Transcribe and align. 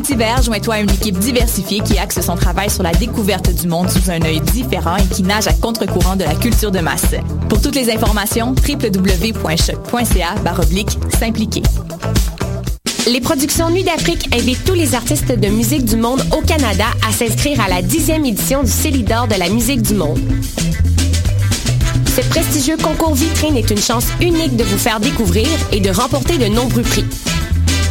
Cet 0.00 0.14
hiver, 0.14 0.40
joins-toi 0.42 0.76
à 0.76 0.80
une 0.80 0.88
équipe 0.88 1.18
diversifiée 1.18 1.80
qui 1.80 1.98
axe 1.98 2.22
son 2.22 2.34
travail 2.34 2.70
sur 2.70 2.82
la 2.82 2.92
découverte 2.92 3.54
du 3.54 3.68
monde 3.68 3.90
sous 3.90 4.10
un 4.10 4.22
œil 4.22 4.40
différent 4.40 4.96
et 4.96 5.06
qui 5.14 5.22
nage 5.22 5.46
à 5.46 5.52
contre-courant 5.52 6.16
de 6.16 6.24
la 6.24 6.34
culture 6.34 6.70
de 6.70 6.78
masse. 6.78 7.14
Pour 7.50 7.60
toutes 7.60 7.74
les 7.74 7.92
informations, 7.92 8.54
www.choc.ca 8.66 10.34
baroblique 10.42 10.98
s'impliquer. 11.18 11.62
Les 13.08 13.20
productions 13.20 13.68
Nuit 13.68 13.84
d'Afrique 13.84 14.34
invitent 14.34 14.64
tous 14.64 14.72
les 14.72 14.94
artistes 14.94 15.38
de 15.38 15.48
musique 15.48 15.84
du 15.84 15.96
monde 15.96 16.24
au 16.32 16.40
Canada 16.40 16.86
à 17.06 17.12
s'inscrire 17.12 17.60
à 17.60 17.68
la 17.68 17.82
dixième 17.82 18.24
édition 18.24 18.62
du 18.62 18.70
Célidor 18.70 19.28
de 19.28 19.34
la 19.34 19.50
musique 19.50 19.82
du 19.82 19.92
monde. 19.92 20.18
Ce 22.06 22.22
prestigieux 22.30 22.78
concours 22.78 23.14
vitrine 23.14 23.58
est 23.58 23.70
une 23.70 23.82
chance 23.82 24.06
unique 24.22 24.56
de 24.56 24.64
vous 24.64 24.78
faire 24.78 24.98
découvrir 24.98 25.46
et 25.72 25.80
de 25.80 25.90
remporter 25.90 26.38
de 26.38 26.46
nombreux 26.46 26.82
prix. 26.82 27.04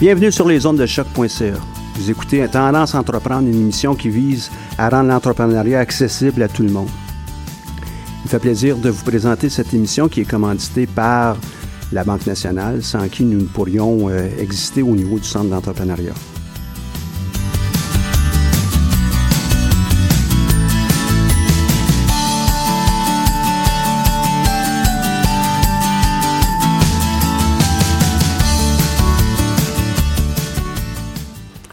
Bienvenue 0.00 0.32
sur 0.32 0.48
les 0.48 0.64
ondes 0.64 0.78
de 0.78 0.86
choc.ca. 0.86 1.52
Vous 1.96 2.10
écoutez 2.10 2.48
Tendance 2.48 2.94
entreprendre, 2.94 3.46
une 3.46 3.60
émission 3.60 3.94
qui 3.94 4.08
vise 4.08 4.50
à 4.78 4.88
rendre 4.88 5.10
l'entrepreneuriat 5.10 5.78
accessible 5.78 6.42
à 6.42 6.48
tout 6.48 6.62
le 6.62 6.70
monde. 6.70 6.88
Il 7.76 8.24
me 8.24 8.28
fait 8.28 8.38
plaisir 8.38 8.78
de 8.78 8.88
vous 8.88 9.04
présenter 9.04 9.50
cette 9.50 9.74
émission 9.74 10.08
qui 10.08 10.22
est 10.22 10.24
commanditée 10.24 10.86
par 10.86 11.36
la 11.92 12.02
Banque 12.02 12.26
nationale, 12.26 12.82
sans 12.82 13.10
qui 13.10 13.24
nous 13.24 13.42
ne 13.42 13.46
pourrions 13.46 14.08
euh, 14.08 14.26
exister 14.38 14.80
au 14.80 14.96
niveau 14.96 15.18
du 15.18 15.28
centre 15.28 15.50
d'entrepreneuriat. 15.50 16.14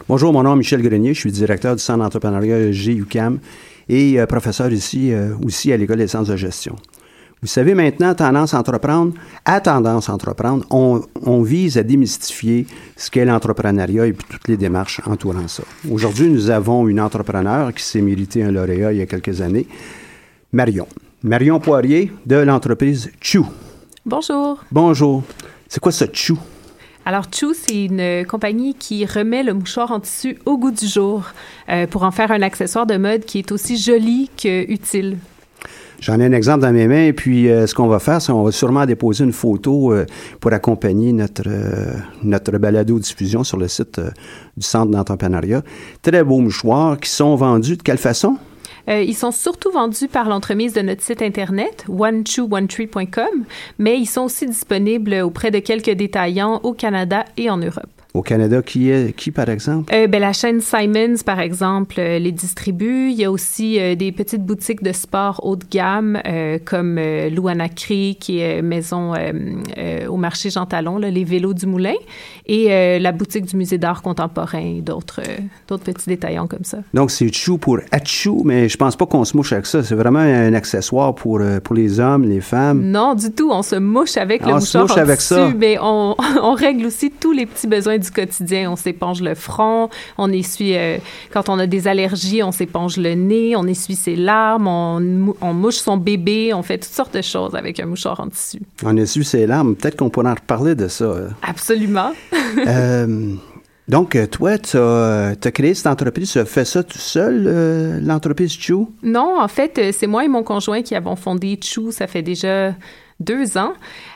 Bonjour, 0.08 0.32
mon 0.32 0.42
nom 0.42 0.54
est 0.54 0.56
Michel 0.56 0.80
Grenier, 0.80 1.12
je 1.12 1.20
suis 1.20 1.30
directeur 1.30 1.76
du 1.76 1.82
Centre 1.82 1.98
d'entrepreneuriat 1.98 2.70
GUCAM 2.70 3.40
et 3.90 4.18
euh, 4.18 4.24
professeur 4.24 4.72
ici 4.72 5.12
euh, 5.12 5.34
aussi 5.44 5.70
à 5.70 5.76
l'École 5.76 5.98
des 5.98 6.08
sciences 6.08 6.28
de 6.28 6.36
gestion. 6.36 6.76
Vous 7.42 7.46
savez 7.46 7.74
maintenant, 7.74 8.14
Tendance 8.14 8.54
à 8.54 8.58
entreprendre, 8.58 9.12
à 9.44 9.60
Tendance 9.60 10.08
à 10.08 10.14
entreprendre, 10.14 10.64
on, 10.70 11.02
on 11.26 11.42
vise 11.42 11.76
à 11.76 11.82
démystifier 11.82 12.66
ce 12.96 13.10
qu'est 13.10 13.26
l'entrepreneuriat 13.26 14.06
et 14.06 14.14
puis 14.14 14.26
toutes 14.30 14.48
les 14.48 14.56
démarches 14.56 15.02
entourant 15.04 15.46
ça. 15.46 15.62
Aujourd'hui, 15.90 16.28
nous 16.28 16.48
avons 16.48 16.88
une 16.88 17.02
entrepreneur 17.02 17.74
qui 17.74 17.82
s'est 17.82 18.00
mérité 18.00 18.42
un 18.42 18.50
lauréat 18.50 18.94
il 18.94 19.00
y 19.00 19.02
a 19.02 19.06
quelques 19.06 19.42
années, 19.42 19.66
Marion. 20.54 20.88
Marion 21.22 21.60
Poirier 21.60 22.10
de 22.24 22.36
l'entreprise 22.36 23.10
Chou. 23.20 23.46
Bonjour. 24.06 24.64
Bonjour. 24.72 25.22
C'est 25.68 25.80
quoi 25.80 25.92
ce 25.92 26.06
Chou? 26.14 26.38
Alors, 27.08 27.24
Chou, 27.34 27.54
c'est 27.54 27.86
une 27.86 28.26
compagnie 28.26 28.74
qui 28.74 29.06
remet 29.06 29.42
le 29.42 29.54
mouchoir 29.54 29.92
en 29.92 29.98
tissu 29.98 30.36
au 30.44 30.58
goût 30.58 30.70
du 30.70 30.86
jour 30.86 31.24
euh, 31.70 31.86
pour 31.86 32.02
en 32.02 32.10
faire 32.10 32.30
un 32.30 32.42
accessoire 32.42 32.84
de 32.84 32.98
mode 32.98 33.24
qui 33.24 33.38
est 33.38 33.50
aussi 33.50 33.78
joli 33.78 34.28
que 34.36 34.70
utile. 34.70 35.16
J'en 36.00 36.20
ai 36.20 36.26
un 36.26 36.32
exemple 36.32 36.60
dans 36.60 36.70
mes 36.70 36.86
mains, 36.86 37.06
et 37.06 37.14
puis 37.14 37.48
euh, 37.48 37.66
ce 37.66 37.74
qu'on 37.74 37.86
va 37.88 37.98
faire, 37.98 38.20
c'est 38.20 38.30
qu'on 38.30 38.42
va 38.42 38.52
sûrement 38.52 38.84
déposer 38.84 39.24
une 39.24 39.32
photo 39.32 39.94
euh, 39.94 40.04
pour 40.38 40.52
accompagner 40.52 41.14
notre, 41.14 41.48
notre 42.22 42.58
balado-diffusion 42.58 43.42
sur 43.42 43.56
le 43.56 43.68
site 43.68 43.98
du 44.58 44.66
Centre 44.66 44.90
d'entrepreneuriat. 44.90 45.62
Très 46.02 46.22
beaux 46.22 46.40
mouchoirs 46.40 47.00
qui 47.00 47.08
sont 47.08 47.36
vendus 47.36 47.78
de 47.78 47.82
quelle 47.82 47.96
façon? 47.96 48.36
Euh, 48.88 49.02
ils 49.02 49.16
sont 49.16 49.30
surtout 49.30 49.70
vendus 49.70 50.08
par 50.08 50.28
l'entremise 50.28 50.72
de 50.72 50.80
notre 50.80 51.02
site 51.02 51.22
internet, 51.22 51.84
onechoonetree.com, 51.88 53.44
mais 53.78 53.98
ils 53.98 54.06
sont 54.06 54.22
aussi 54.22 54.46
disponibles 54.46 55.14
auprès 55.22 55.50
de 55.50 55.58
quelques 55.58 55.90
détaillants 55.90 56.60
au 56.62 56.72
Canada 56.72 57.24
et 57.36 57.50
en 57.50 57.58
Europe. 57.58 57.97
Au 58.18 58.22
Canada, 58.22 58.62
qui 58.62 58.90
est 58.90 59.14
qui, 59.14 59.30
par 59.30 59.48
exemple? 59.48 59.94
Euh, 59.94 60.08
ben, 60.08 60.18
la 60.20 60.32
chaîne 60.32 60.60
Simons, 60.60 61.22
par 61.24 61.38
exemple, 61.38 62.00
euh, 62.00 62.18
les 62.18 62.32
distribue. 62.32 63.10
Il 63.10 63.16
y 63.16 63.24
a 63.24 63.30
aussi 63.30 63.78
euh, 63.78 63.94
des 63.94 64.10
petites 64.10 64.44
boutiques 64.44 64.82
de 64.82 64.90
sport 64.90 65.38
haut 65.44 65.54
de 65.54 65.64
gamme, 65.70 66.18
euh, 66.26 66.58
comme 66.64 66.98
euh, 66.98 67.30
Louanacré, 67.30 68.16
qui 68.18 68.40
est 68.40 68.60
maison 68.60 69.12
au 70.08 70.16
marché 70.16 70.50
Jean 70.50 70.66
Talon, 70.66 70.98
là, 70.98 71.10
les 71.12 71.22
vélos 71.22 71.54
du 71.54 71.66
Moulin, 71.66 71.94
et 72.46 72.98
la 72.98 73.12
boutique 73.12 73.46
du 73.46 73.56
Musée 73.56 73.78
d'art 73.78 74.02
contemporain 74.02 74.58
et 74.58 74.80
d'autres 74.80 75.20
d'autres 75.68 75.84
petits 75.84 76.08
détaillants 76.08 76.48
comme 76.48 76.64
ça. 76.64 76.78
Donc, 76.94 77.12
c'est 77.12 77.32
chou 77.32 77.56
pour 77.56 77.78
achou, 77.92 78.42
mais 78.44 78.68
je 78.68 78.76
pense 78.76 78.96
pas 78.96 79.06
qu'on 79.06 79.24
se 79.24 79.36
mouche 79.36 79.52
avec 79.52 79.66
ça. 79.66 79.84
C'est 79.84 79.94
vraiment 79.94 80.18
un 80.18 80.54
accessoire 80.54 81.14
pour, 81.14 81.40
pour 81.62 81.74
les 81.76 82.00
hommes, 82.00 82.24
les 82.24 82.40
femmes. 82.40 82.82
Non, 82.82 83.14
du 83.14 83.30
tout. 83.30 83.50
On 83.52 83.62
se 83.62 83.76
mouche 83.76 84.16
avec 84.16 84.44
le 84.44 84.54
On 84.54 84.60
se 84.60 84.78
mouchoir 84.78 84.82
mouche 84.84 84.96
en 84.96 85.00
avec 85.00 85.18
tissu, 85.18 85.34
ça. 85.34 85.52
mais 85.56 85.78
on, 85.80 86.16
on 86.42 86.54
règle 86.54 86.86
aussi 86.86 87.10
tous 87.10 87.32
les 87.32 87.46
petits 87.46 87.66
besoins 87.68 87.98
du 87.98 88.07
quotidien. 88.10 88.70
On 88.70 88.76
s'éponge 88.76 89.20
le 89.22 89.34
front, 89.34 89.88
on 90.16 90.30
essuie, 90.32 90.76
euh, 90.76 90.98
quand 91.32 91.48
on 91.48 91.58
a 91.58 91.66
des 91.66 91.88
allergies, 91.88 92.42
on 92.42 92.52
s'éponge 92.52 92.96
le 92.96 93.14
nez, 93.14 93.56
on 93.56 93.66
essuie 93.66 93.94
ses 93.96 94.16
larmes, 94.16 94.66
on, 94.66 95.00
mou- 95.00 95.36
on 95.40 95.52
mouche 95.52 95.76
son 95.76 95.96
bébé, 95.96 96.52
on 96.54 96.62
fait 96.62 96.78
toutes 96.78 96.92
sortes 96.92 97.14
de 97.14 97.22
choses 97.22 97.54
avec 97.54 97.80
un 97.80 97.86
mouchoir 97.86 98.20
en 98.20 98.28
tissu. 98.28 98.60
On 98.84 98.96
su 99.06 99.24
ses 99.24 99.46
larmes. 99.46 99.74
Peut-être 99.76 99.96
qu'on 99.96 100.10
pourrait 100.10 100.30
en 100.30 100.34
reparler 100.34 100.74
de 100.74 100.88
ça. 100.88 101.04
euh. 101.04 101.28
Absolument. 101.42 102.12
Euh, 102.66 103.34
donc, 103.88 104.16
toi, 104.30 104.58
tu 104.58 104.76
as, 104.76 105.34
créé 105.52 105.74
cette 105.74 105.86
entreprise. 105.86 106.32
Tu 106.32 106.38
as 106.38 106.44
fait 106.44 106.64
ça 106.64 106.82
tout 106.82 106.98
seul, 106.98 107.44
euh, 107.46 108.00
l'entreprise 108.02 108.52
Chou? 108.52 108.92
Non, 109.02 109.40
en 109.40 109.48
fait, 109.48 109.92
c'est 109.92 110.06
moi 110.06 110.24
et 110.24 110.28
mon 110.28 110.42
conjoint 110.42 110.82
qui 110.82 110.94
avons 110.94 111.16
fondé 111.16 111.58
Chou, 111.62 111.90
ça 111.92 112.06
fait 112.06 112.22
déjà 112.22 112.74
deux 113.20 113.58
ans. 113.58 113.72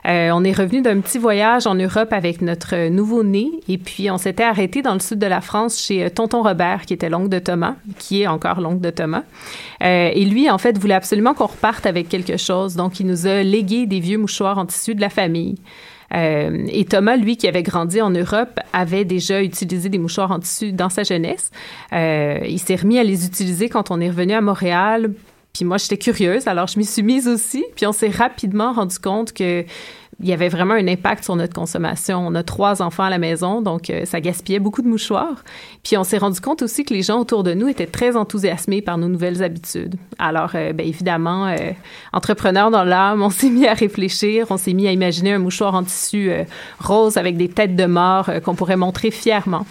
Euh, 0.07 0.31
on 0.33 0.45
est 0.45 0.53
revenu 0.53 0.81
d'un 0.81 1.01
petit 1.01 1.19
voyage 1.19 1.67
en 1.67 1.75
Europe 1.75 2.13
avec 2.13 2.41
notre 2.41 2.89
nouveau-né 2.89 3.51
et 3.69 3.79
puis 3.79 4.11
on 4.11 4.19
s'était 4.19 4.45
arrêté 4.45 4.81
dans 4.83 4.95
le 4.95 5.01
sud 5.01 5.19
de 5.19 5.27
la 5.27 5.41
France 5.41 5.81
chez 5.81 6.05
euh, 6.05 6.09
Tonton 6.09 6.43
Robert, 6.43 6.87
qui 6.87 6.95
était 6.95 7.11
l'oncle 7.11 7.29
de 7.29 7.39
Thomas, 7.39 7.75
qui 7.99 8.23
est 8.23 8.27
encore 8.27 8.61
l'oncle 8.61 8.81
de 8.81 8.91
Thomas. 8.91 9.25
Euh, 9.83 10.11
et 10.13 10.25
lui, 10.25 10.49
en 10.51 10.59
fait, 10.59 10.79
voulait 10.79 10.95
absolument 10.95 11.35
qu'on 11.35 11.47
reparte 11.47 11.87
avec 11.87 12.09
quelque 12.09 12.37
chose. 12.37 12.77
Donc, 12.77 13.01
il 13.01 13.07
nous 13.07 13.27
a 13.27 13.43
légué 13.43 13.87
des 13.87 14.01
vieux 14.01 14.19
mouchoirs 14.19 14.59
en 14.59 14.67
tissu 14.67 14.95
de 14.95 15.01
la 15.01 15.11
famille. 15.11 15.57
Euh, 16.15 16.67
et 16.69 16.85
Thomas, 16.85 17.17
lui, 17.17 17.37
qui 17.37 17.49
avait 17.49 17.63
grandi 17.63 18.01
en 18.01 18.11
Europe, 18.11 18.61
avait 18.73 19.05
déjà 19.05 19.43
utilisé 19.43 19.89
des 19.89 19.99
mouchoirs 19.99 20.31
en 20.31 20.39
tissu 20.39 20.73
dans 20.73 20.89
sa 20.89 21.03
jeunesse. 21.03 21.51
Euh, 21.93 22.39
il 22.47 22.59
s'est 22.59 22.77
remis 22.77 22.99
à 22.99 23.05
les 23.05 23.27
utiliser 23.27 23.69
quand 23.69 23.91
on 23.91 24.01
est 24.01 24.09
revenu 24.09 24.35
à 24.35 24.41
Montréal 24.41 25.13
puis 25.53 25.65
moi, 25.65 25.77
j'étais 25.77 25.99
curieuse, 25.99 26.47
alors 26.49 26.67
je 26.67 26.79
m'y 26.79 26.85
suis 26.85 27.03
mise 27.03 27.29
aussi. 27.29 27.65
Puis 27.77 27.87
on 27.87 27.93
s'est 27.93 28.09
rapidement 28.09 28.73
rendu 28.73 28.99
compte 28.99 29.33
que 29.33 29.65
il 30.21 30.29
y 30.29 30.33
avait 30.33 30.49
vraiment 30.49 30.75
un 30.75 30.87
impact 30.87 31.25
sur 31.25 31.35
notre 31.35 31.53
consommation. 31.53 32.25
On 32.25 32.35
a 32.35 32.43
trois 32.43 32.81
enfants 32.81 33.03
à 33.03 33.11
la 33.11 33.19
maison, 33.19 33.61
donc 33.61 33.91
euh, 33.91 34.05
ça 34.05 34.21
gaspillait 34.21 34.61
beaucoup 34.61 34.83
de 34.83 34.89
mouchoirs. 34.89 35.43
Puis 35.83 35.97
on 35.97 36.05
s'est 36.05 36.19
rendu 36.19 36.41
compte 36.41 36.63
aussi 36.63 36.85
que 36.85 36.95
les 36.95 37.03
gens 37.03 37.19
autour 37.19 37.43
de 37.43 37.55
nous 37.55 37.67
étaient 37.69 37.87
très 37.87 38.15
enthousiasmés 38.15 38.83
par 38.83 38.99
nos 38.99 39.09
nouvelles 39.09 39.43
habitudes. 39.43 39.97
Alors, 40.19 40.53
euh, 40.55 40.73
bien 40.73 40.87
évidemment, 40.87 41.49
euh, 41.49 41.57
entrepreneurs 42.13 42.71
dans 42.71 42.85
l'âme, 42.85 43.23
on 43.23 43.31
s'est 43.31 43.51
mis 43.51 43.67
à 43.67 43.75
réfléchir, 43.75 44.47
on 44.51 44.57
s'est 44.57 44.75
mis 44.75 44.87
à 44.87 44.93
imaginer 44.93 45.33
un 45.33 45.39
mouchoir 45.39 45.75
en 45.75 45.83
tissu 45.83 46.31
rose 46.79 47.17
avec 47.17 47.37
des 47.37 47.49
têtes 47.49 47.75
de 47.75 47.87
mort 47.87 48.31
qu'on 48.45 48.55
pourrait 48.55 48.77
montrer 48.77 49.11
fièrement. 49.11 49.67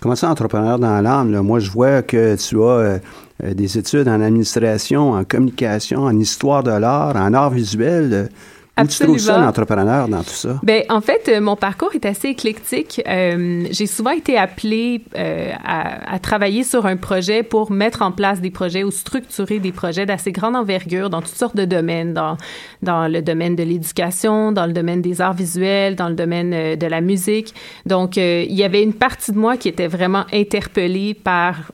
Comment 0.00 0.16
ça, 0.16 0.30
entrepreneur 0.30 0.78
dans 0.78 1.00
l'âme? 1.00 1.40
Moi, 1.40 1.60
je 1.60 1.70
vois 1.70 2.02
que 2.02 2.36
tu 2.36 2.62
as 2.62 3.00
des 3.42 3.78
études 3.78 4.08
en 4.08 4.20
administration, 4.20 5.12
en 5.12 5.24
communication, 5.24 6.02
en 6.04 6.18
histoire 6.18 6.62
de 6.62 6.70
l'art, 6.70 7.16
en 7.16 7.34
art 7.34 7.50
visuel. 7.50 8.28
Où 8.82 8.86
tu 8.88 9.04
trouves 9.04 9.18
ça, 9.18 9.38
l'entrepreneur, 9.38 10.08
dans 10.08 10.24
tout 10.24 10.30
ça? 10.30 10.58
Ben, 10.64 10.82
en 10.88 11.00
fait, 11.00 11.28
euh, 11.28 11.40
mon 11.40 11.54
parcours 11.54 11.94
est 11.94 12.04
assez 12.06 12.28
éclectique. 12.28 13.00
Euh, 13.06 13.68
j'ai 13.70 13.86
souvent 13.86 14.10
été 14.10 14.36
appelée 14.36 15.02
euh, 15.16 15.52
à, 15.64 16.18
travailler 16.18 16.64
sur 16.64 16.84
un 16.86 16.96
projet 16.96 17.44
pour 17.44 17.70
mettre 17.70 18.02
en 18.02 18.10
place 18.10 18.40
des 18.40 18.50
projets 18.50 18.82
ou 18.82 18.90
structurer 18.90 19.60
des 19.60 19.70
projets 19.70 20.06
d'assez 20.06 20.32
grande 20.32 20.56
envergure 20.56 21.08
dans 21.08 21.20
toutes 21.20 21.36
sortes 21.36 21.56
de 21.56 21.64
domaines, 21.64 22.14
dans, 22.14 22.36
dans 22.82 23.06
le 23.06 23.22
domaine 23.22 23.54
de 23.54 23.62
l'éducation, 23.62 24.50
dans 24.50 24.66
le 24.66 24.72
domaine 24.72 25.02
des 25.02 25.20
arts 25.20 25.34
visuels, 25.34 25.94
dans 25.94 26.08
le 26.08 26.16
domaine 26.16 26.76
de 26.76 26.86
la 26.86 27.00
musique. 27.00 27.54
Donc, 27.86 28.16
il 28.16 28.52
y 28.52 28.64
avait 28.64 28.82
une 28.82 28.94
partie 28.94 29.30
de 29.30 29.38
moi 29.38 29.56
qui 29.56 29.68
était 29.68 29.86
vraiment 29.86 30.24
interpellée 30.32 31.14
par 31.14 31.70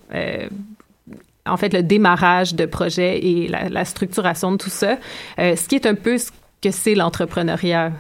en 1.47 1.57
fait, 1.57 1.73
le 1.73 1.83
démarrage 1.83 2.55
de 2.55 2.67
projet 2.67 3.19
et 3.19 3.49
la, 3.49 3.69
la 3.69 3.85
structuration 3.85 4.53
de 4.53 4.57
tout 4.57 4.71
ça, 4.71 4.99
ce 5.39 5.69
qui 5.69 5.75
est 5.75 5.87
un 5.87 5.95
peu 5.95 6.19
ce 6.19 6.31
que 6.63 6.71
c'est 6.71 6.95
l'entrepreneuriat, 6.95 7.93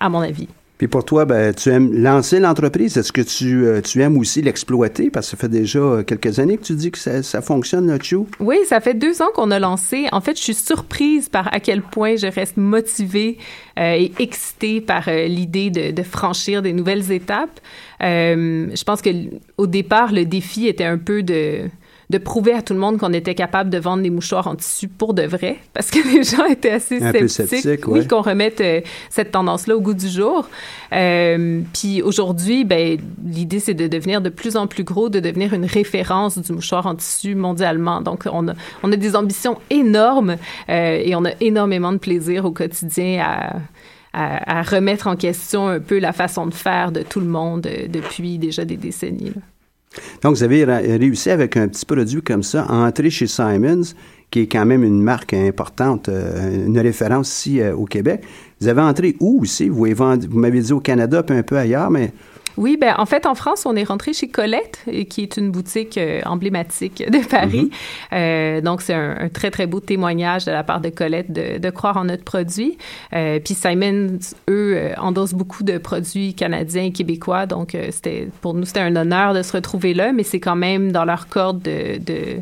à 0.00 0.08
mon 0.08 0.20
avis. 0.20 0.48
Puis 0.78 0.88
pour 0.88 1.06
toi, 1.06 1.24
ben, 1.24 1.54
tu 1.54 1.70
aimes 1.70 2.02
lancer 2.02 2.38
l'entreprise. 2.38 2.98
Est-ce 2.98 3.10
que 3.10 3.22
tu, 3.22 3.64
euh, 3.64 3.80
tu 3.80 4.02
aimes 4.02 4.18
aussi 4.18 4.42
l'exploiter? 4.42 5.10
Parce 5.10 5.26
que 5.26 5.30
ça 5.30 5.36
fait 5.38 5.48
déjà 5.48 6.02
quelques 6.06 6.38
années 6.38 6.58
que 6.58 6.64
tu 6.64 6.74
dis 6.74 6.90
que 6.90 6.98
ça, 6.98 7.22
ça 7.22 7.40
fonctionne, 7.40 7.90
le 7.90 7.98
Chou. 8.02 8.26
Oui, 8.40 8.58
ça 8.66 8.80
fait 8.80 8.92
deux 8.92 9.22
ans 9.22 9.28
qu'on 9.34 9.50
a 9.50 9.58
lancé. 9.58 10.06
En 10.12 10.20
fait, 10.20 10.36
je 10.36 10.42
suis 10.42 10.54
surprise 10.54 11.30
par 11.30 11.52
à 11.54 11.60
quel 11.60 11.80
point 11.80 12.16
je 12.16 12.26
reste 12.26 12.58
motivée 12.58 13.38
euh, 13.78 13.94
et 13.94 14.12
excitée 14.18 14.82
par 14.82 15.08
euh, 15.08 15.26
l'idée 15.26 15.70
de, 15.70 15.92
de, 15.92 16.02
franchir 16.02 16.60
des 16.60 16.74
nouvelles 16.74 17.10
étapes. 17.10 17.58
je 18.00 18.84
pense 18.84 19.00
que 19.00 19.10
au 19.56 19.66
départ, 19.66 20.12
le 20.12 20.26
défi 20.26 20.66
était 20.66 20.84
un 20.84 20.98
peu 20.98 21.22
de 21.22 21.70
de 22.10 22.18
prouver 22.18 22.52
à 22.52 22.62
tout 22.62 22.72
le 22.72 22.78
monde 22.78 22.98
qu'on 22.98 23.12
était 23.12 23.34
capable 23.34 23.68
de 23.68 23.78
vendre 23.78 24.02
des 24.02 24.10
mouchoirs 24.10 24.46
en 24.46 24.54
tissu 24.54 24.88
pour 24.88 25.12
de 25.12 25.22
vrai, 25.22 25.58
parce 25.74 25.90
que 25.90 25.98
les 26.16 26.22
gens 26.22 26.44
étaient 26.44 26.70
assez 26.70 27.00
sceptiques. 27.28 27.88
oui, 27.88 28.06
qu'on 28.06 28.22
remette 28.22 28.60
euh, 28.60 28.80
cette 29.10 29.32
tendance-là 29.32 29.76
au 29.76 29.80
goût 29.80 29.94
du 29.94 30.08
jour. 30.08 30.48
Euh, 30.92 31.60
puis 31.72 32.02
aujourd'hui, 32.02 32.64
ben, 32.64 32.98
l'idée, 33.24 33.58
c'est 33.58 33.74
de 33.74 33.88
devenir 33.88 34.20
de 34.20 34.28
plus 34.28 34.56
en 34.56 34.66
plus 34.66 34.84
gros, 34.84 35.08
de 35.08 35.20
devenir 35.20 35.52
une 35.52 35.64
référence 35.64 36.38
du 36.38 36.52
mouchoir 36.52 36.86
en 36.86 36.94
tissu 36.94 37.34
mondialement. 37.34 38.00
Donc, 38.00 38.24
on 38.30 38.48
a, 38.48 38.54
on 38.82 38.92
a 38.92 38.96
des 38.96 39.16
ambitions 39.16 39.58
énormes 39.70 40.36
euh, 40.68 41.00
et 41.02 41.14
on 41.16 41.24
a 41.24 41.32
énormément 41.40 41.92
de 41.92 41.98
plaisir 41.98 42.44
au 42.44 42.52
quotidien 42.52 43.24
à, 43.24 43.56
à, 44.12 44.62
remettre 44.62 45.08
en 45.08 45.16
question 45.16 45.68
un 45.68 45.80
peu 45.80 45.98
la 45.98 46.12
façon 46.12 46.46
de 46.46 46.54
faire 46.54 46.92
de 46.92 47.02
tout 47.02 47.20
le 47.20 47.26
monde 47.26 47.68
depuis 47.88 48.38
déjà 48.38 48.64
des 48.64 48.76
décennies. 48.76 49.32
Donc, 50.22 50.36
vous 50.36 50.42
avez 50.42 50.64
réussi 50.64 51.30
avec 51.30 51.56
un 51.56 51.68
petit 51.68 51.86
produit 51.86 52.22
comme 52.22 52.42
ça 52.42 52.62
à 52.62 52.74
entrer 52.74 53.10
chez 53.10 53.26
Simons, 53.26 53.82
qui 54.30 54.40
est 54.40 54.46
quand 54.46 54.66
même 54.66 54.82
une 54.82 55.02
marque 55.02 55.34
importante, 55.34 56.08
euh, 56.08 56.66
une 56.66 56.78
référence 56.78 57.30
ici 57.30 57.60
euh, 57.60 57.74
au 57.74 57.84
Québec. 57.84 58.22
Vous 58.60 58.68
avez 58.68 58.80
entré 58.80 59.16
où 59.20 59.40
aussi? 59.42 59.68
Vous, 59.68 59.86
m'avez 60.30 60.60
dit 60.60 60.72
au 60.72 60.80
Canada, 60.80 61.22
puis 61.22 61.36
un 61.36 61.42
peu 61.42 61.56
ailleurs, 61.56 61.90
mais 61.90 62.12
oui, 62.56 62.76
ben 62.80 62.94
en 62.98 63.06
fait, 63.06 63.26
en 63.26 63.34
France, 63.34 63.66
on 63.66 63.76
est 63.76 63.84
rentré 63.84 64.12
chez 64.12 64.28
Colette, 64.28 64.80
euh, 64.88 65.04
qui 65.04 65.22
est 65.22 65.36
une 65.36 65.50
boutique 65.50 65.98
euh, 65.98 66.20
emblématique 66.24 67.04
de 67.10 67.26
Paris. 67.26 67.70
Mm-hmm. 67.70 68.14
euh, 68.14 68.60
donc, 68.60 68.82
c'est 68.82 68.94
un, 68.94 69.28
très, 69.28 69.50
très 69.50 69.66
beau 69.66 69.80
témoignage 69.80 70.44
de 70.44 70.52
la 70.52 70.64
part 70.64 70.80
de 70.80 70.88
Colette 70.88 71.32
de, 71.32 71.58
de 71.58 71.70
croire 71.70 71.96
en 71.96 72.04
notre 72.04 72.24
produit. 72.24 72.78
Euh, 73.12 73.38
puis 73.44 73.54
Simon, 73.54 74.18
eux, 74.48 74.92
endossent 74.98 75.34
beaucoup 75.34 75.64
de 75.64 75.78
produits 75.78 76.34
canadiens 76.34 76.84
et 76.84 76.92
québécois. 76.92 77.46
Donc, 77.46 77.76
c'était 77.90 78.28
pour 78.40 78.54
nous, 78.54 78.64
c'était 78.64 78.80
un 78.80 78.96
honneur 78.96 79.34
de 79.34 79.42
se 79.42 79.52
retrouver 79.52 79.94
là, 79.94 80.12
mais 80.12 80.22
c'est 80.22 80.40
quand 80.40 80.56
même 80.56 80.92
dans 80.92 81.04
leur 81.04 81.28
corde 81.28 81.60
de, 81.62 81.98
de 81.98 82.40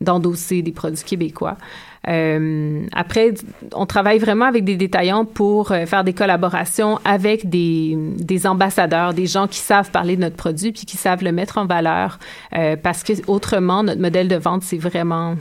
d'endosser 0.00 0.62
des 0.62 0.72
produits 0.72 1.04
québécois. 1.04 1.58
Euh, 2.08 2.86
après, 2.92 3.34
on 3.74 3.84
travaille 3.84 4.18
vraiment 4.18 4.46
avec 4.46 4.64
des 4.64 4.76
détaillants 4.76 5.26
pour 5.26 5.72
euh, 5.72 5.84
faire 5.84 6.02
des 6.02 6.14
collaborations 6.14 6.98
avec 7.04 7.48
des, 7.48 7.94
des, 7.96 8.46
ambassadeurs, 8.46 9.12
des 9.12 9.26
gens 9.26 9.46
qui 9.46 9.58
savent 9.58 9.90
parler 9.90 10.16
de 10.16 10.22
notre 10.22 10.36
produit 10.36 10.72
puis 10.72 10.86
qui 10.86 10.96
savent 10.96 11.22
le 11.22 11.32
mettre 11.32 11.58
en 11.58 11.66
valeur 11.66 12.18
euh, 12.56 12.76
parce 12.76 13.02
que 13.02 13.12
autrement, 13.26 13.82
notre 13.82 14.00
modèle 14.00 14.28
de 14.28 14.36
vente, 14.36 14.62
c'est 14.62 14.78
vraiment, 14.78 15.34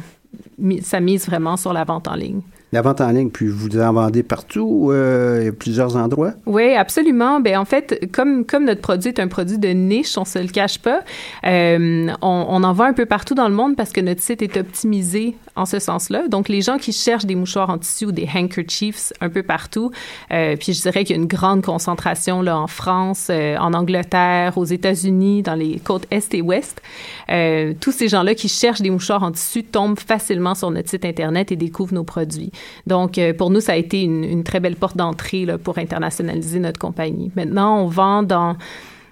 ça 0.81 0.99
mise 0.99 1.25
vraiment 1.27 1.55
sur 1.55 1.71
la 1.71 1.85
vente 1.85 2.09
en 2.09 2.15
ligne. 2.15 2.41
La 2.71 2.83
vente 2.83 3.01
en 3.01 3.09
ligne, 3.09 3.31
puis 3.31 3.47
vous 3.47 3.79
en 3.79 3.93
vendez 3.93 4.21
partout, 4.21 4.89
euh, 4.91 5.51
plusieurs 5.51 5.95
endroits? 5.95 6.33
Oui, 6.45 6.75
absolument. 6.75 7.39
Ben 7.39 7.57
en 7.57 7.65
fait, 7.65 8.07
comme, 8.11 8.45
comme 8.45 8.65
notre 8.65 8.81
produit 8.81 9.09
est 9.09 9.19
un 9.19 9.27
produit 9.27 9.57
de 9.57 9.69
niche, 9.69 10.19
on 10.19 10.25
se 10.25 10.37
le 10.37 10.49
cache 10.49 10.77
pas, 10.77 11.01
euh, 11.45 12.07
on, 12.21 12.45
on, 12.47 12.63
en 12.63 12.73
vend 12.73 12.83
un 12.83 12.93
peu 12.93 13.07
partout 13.07 13.33
dans 13.33 13.47
le 13.49 13.55
monde 13.55 13.75
parce 13.75 13.91
que 13.91 14.01
notre 14.01 14.21
site 14.21 14.43
est 14.43 14.55
optimisé 14.55 15.35
en 15.55 15.65
ce 15.65 15.79
sens-là. 15.79 16.27
Donc, 16.27 16.47
les 16.47 16.61
gens 16.61 16.77
qui 16.77 16.93
cherchent 16.93 17.25
des 17.25 17.35
mouchoirs 17.35 17.69
en 17.71 17.77
tissu 17.79 18.05
ou 18.05 18.11
des 18.11 18.27
handkerchiefs 18.33 19.13
un 19.19 19.29
peu 19.29 19.41
partout, 19.41 19.91
euh, 20.31 20.55
puis 20.55 20.73
je 20.73 20.81
dirais 20.81 21.03
qu'il 21.03 21.15
y 21.15 21.19
a 21.19 21.21
une 21.21 21.27
grande 21.27 21.63
concentration 21.63 22.41
là, 22.41 22.57
en 22.57 22.67
France, 22.67 23.27
euh, 23.29 23.57
en 23.57 23.73
Angleterre, 23.73 24.57
aux 24.57 24.65
États-Unis, 24.65 25.41
dans 25.41 25.55
les 25.55 25.79
côtes 25.79 26.05
Est 26.11 26.33
et 26.33 26.41
Ouest. 26.41 26.81
Euh, 27.29 27.73
tous 27.79 27.91
ces 27.91 28.07
gens-là 28.07 28.35
qui 28.35 28.47
cherchent 28.47 28.81
des 28.81 28.89
mouchoirs 28.89 29.23
en 29.23 29.31
tissu 29.31 29.63
tombent 29.63 29.99
facilement 29.99 30.55
sur 30.55 30.71
notre 30.71 30.89
site 30.89 31.03
Internet 31.03 31.51
et 31.51 31.55
découvrent 31.55 31.93
nos 31.93 32.03
produits. 32.03 32.51
Donc, 32.87 33.17
euh, 33.17 33.33
pour 33.33 33.49
nous, 33.49 33.61
ça 33.61 33.73
a 33.73 33.75
été 33.75 34.01
une, 34.01 34.23
une 34.23 34.43
très 34.43 34.59
belle 34.59 34.75
porte 34.75 34.97
d'entrée 34.97 35.45
pour 35.63 35.77
internationaliser 35.77 36.59
notre 36.59 36.79
compagnie. 36.79 37.31
Maintenant, 37.35 37.79
on 37.79 37.87
vend 37.87 38.23
dans 38.23 38.55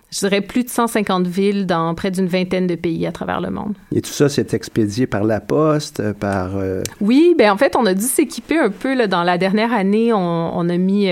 je 0.09 0.19
dirais 0.19 0.41
plus 0.41 0.63
de 0.63 0.69
150 0.69 1.27
villes 1.27 1.65
dans 1.65 1.93
près 1.93 2.11
d'une 2.11 2.27
vingtaine 2.27 2.65
de 2.65 2.75
pays 2.75 3.05
à 3.05 3.11
travers 3.11 3.41
le 3.41 3.49
monde. 3.49 3.73
Et 3.93 4.01
tout 4.01 4.09
ça, 4.09 4.29
c'est 4.29 4.53
expédié 4.53 5.05
par 5.05 5.25
la 5.25 5.41
poste, 5.41 5.99
euh, 5.99 6.13
par... 6.13 6.55
Euh, 6.55 6.81
oui, 7.01 7.35
ben 7.37 7.51
en 7.51 7.57
fait, 7.57 7.75
on 7.75 7.85
a 7.85 7.93
dû 7.93 8.05
s'équiper 8.05 8.57
un 8.57 8.69
peu. 8.69 8.95
Là, 8.95 9.07
dans 9.07 9.23
la 9.23 9.37
dernière 9.37 9.73
année, 9.73 10.13
on, 10.13 10.57
on 10.57 10.69
a 10.69 10.77
mis 10.77 11.09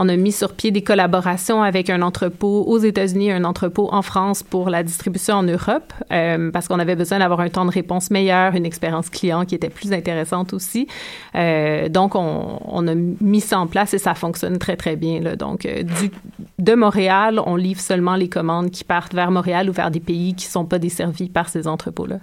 on 0.00 0.08
a 0.08 0.16
mis 0.16 0.30
sur 0.30 0.52
pied 0.52 0.70
des 0.70 0.82
collaborations 0.82 1.60
avec 1.60 1.90
un 1.90 2.02
entrepôt 2.02 2.64
aux 2.64 2.78
États-Unis, 2.78 3.32
un 3.32 3.42
entrepôt 3.42 3.88
en 3.92 4.02
France 4.02 4.44
pour 4.44 4.70
la 4.70 4.84
distribution 4.84 5.34
en 5.34 5.42
Europe, 5.42 5.92
euh, 6.12 6.52
parce 6.52 6.68
qu'on 6.68 6.78
avait 6.78 6.94
besoin 6.94 7.18
d'avoir 7.18 7.40
un 7.40 7.48
temps 7.48 7.64
de 7.64 7.72
réponse 7.72 8.12
meilleur, 8.12 8.54
une 8.54 8.64
expérience 8.64 9.10
client 9.10 9.44
qui 9.44 9.56
était 9.56 9.70
plus 9.70 9.92
intéressante 9.92 10.52
aussi. 10.52 10.86
Euh, 11.34 11.88
donc, 11.88 12.14
on, 12.14 12.60
on, 12.64 12.86
a 12.86 12.94
mis 12.94 13.40
ça 13.40 13.58
en 13.58 13.66
place 13.66 13.92
et 13.92 13.98
ça 13.98 14.14
fonctionne 14.14 14.58
très, 14.58 14.76
très 14.76 14.94
bien. 14.94 15.20
Là. 15.20 15.34
Donc, 15.34 15.66
euh, 15.66 15.82
du, 15.82 16.12
de 16.60 16.74
Montréal, 16.74 17.40
on 17.44 17.56
livre 17.56 17.80
seulement 17.80 18.14
les 18.14 18.28
commandes 18.28 18.70
qui 18.70 18.84
partent 18.84 19.14
vers 19.14 19.32
Montréal 19.32 19.68
ou 19.68 19.72
vers 19.72 19.90
des 19.90 20.00
pays 20.00 20.34
qui 20.34 20.46
ne 20.46 20.52
sont 20.52 20.64
pas 20.64 20.78
desservis 20.78 21.28
par 21.28 21.48
ces 21.48 21.66
entrepôts-là. 21.66 22.18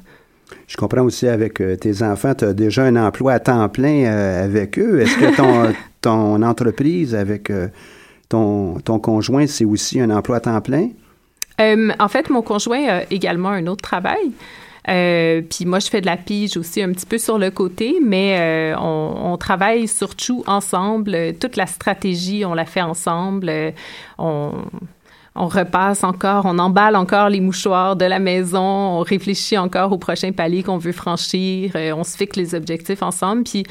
Je 0.67 0.77
comprends 0.77 1.01
aussi 1.01 1.27
avec 1.27 1.55
tes 1.79 2.03
enfants, 2.03 2.36
tu 2.36 2.46
as 2.46 2.53
déjà 2.53 2.84
un 2.84 2.96
emploi 2.96 3.34
à 3.34 3.39
temps 3.39 3.67
plein 3.67 4.05
avec 4.05 4.77
eux. 4.77 5.01
Est-ce 5.01 5.17
que 5.17 5.36
ton, 5.36 5.74
ton 6.05 6.43
entreprise 6.43 7.15
avec 7.15 7.50
euh, 7.50 7.67
ton, 8.29 8.79
ton 8.79 9.00
conjoint, 9.00 9.47
c'est 9.47 9.65
aussi 9.65 10.00
un 10.00 10.12
emploi 10.12 10.38
à 10.38 10.39
temps 10.39 10.62
plein? 10.62 10.89
Euh, 11.59 11.91
en 12.00 12.07
fait, 12.07 12.29
mon 12.29 12.43
conjoint 12.43 12.88
a 12.88 13.03
également 13.09 13.50
un 13.50 13.65
autre 13.65 13.81
travail. 13.81 14.31
Euh, 14.88 15.41
puis 15.41 15.65
moi, 15.65 15.79
je 15.79 15.88
fais 15.88 16.01
de 16.01 16.05
la 16.05 16.17
pige 16.17 16.57
aussi 16.57 16.83
un 16.83 16.91
petit 16.91 17.07
peu 17.07 17.17
sur 17.17 17.39
le 17.39 17.50
côté, 17.50 17.95
mais 18.03 18.74
on, 18.77 19.35
travaille 19.39 19.88
surtout 19.88 20.43
ensemble. 20.45 21.33
Toute 21.39 21.55
la 21.55 21.65
stratégie, 21.65 22.45
on 22.45 22.53
la 22.53 22.65
fait 22.65 22.83
ensemble. 22.83 23.51
on, 24.19 24.51
on 25.33 25.47
repasse 25.47 26.03
encore, 26.03 26.45
on 26.45 26.59
emballe 26.59 26.95
encore 26.95 27.29
les 27.29 27.41
mouchoirs 27.41 27.95
de 27.95 28.05
la 28.05 28.19
maison, 28.19 28.62
on 28.62 29.00
réfléchit 29.00 29.57
encore 29.57 29.91
au 29.91 29.97
prochain 29.97 30.31
palier 30.31 30.63
qu'on 30.63 30.77
veut 30.77 30.93
franchir, 30.93 31.71
on 31.75 32.03
se 32.03 32.15
fixe 32.15 32.38
les 32.38 32.55
objectifs 32.55 33.01
ensemble. 33.01 33.43
Puis 33.43 33.65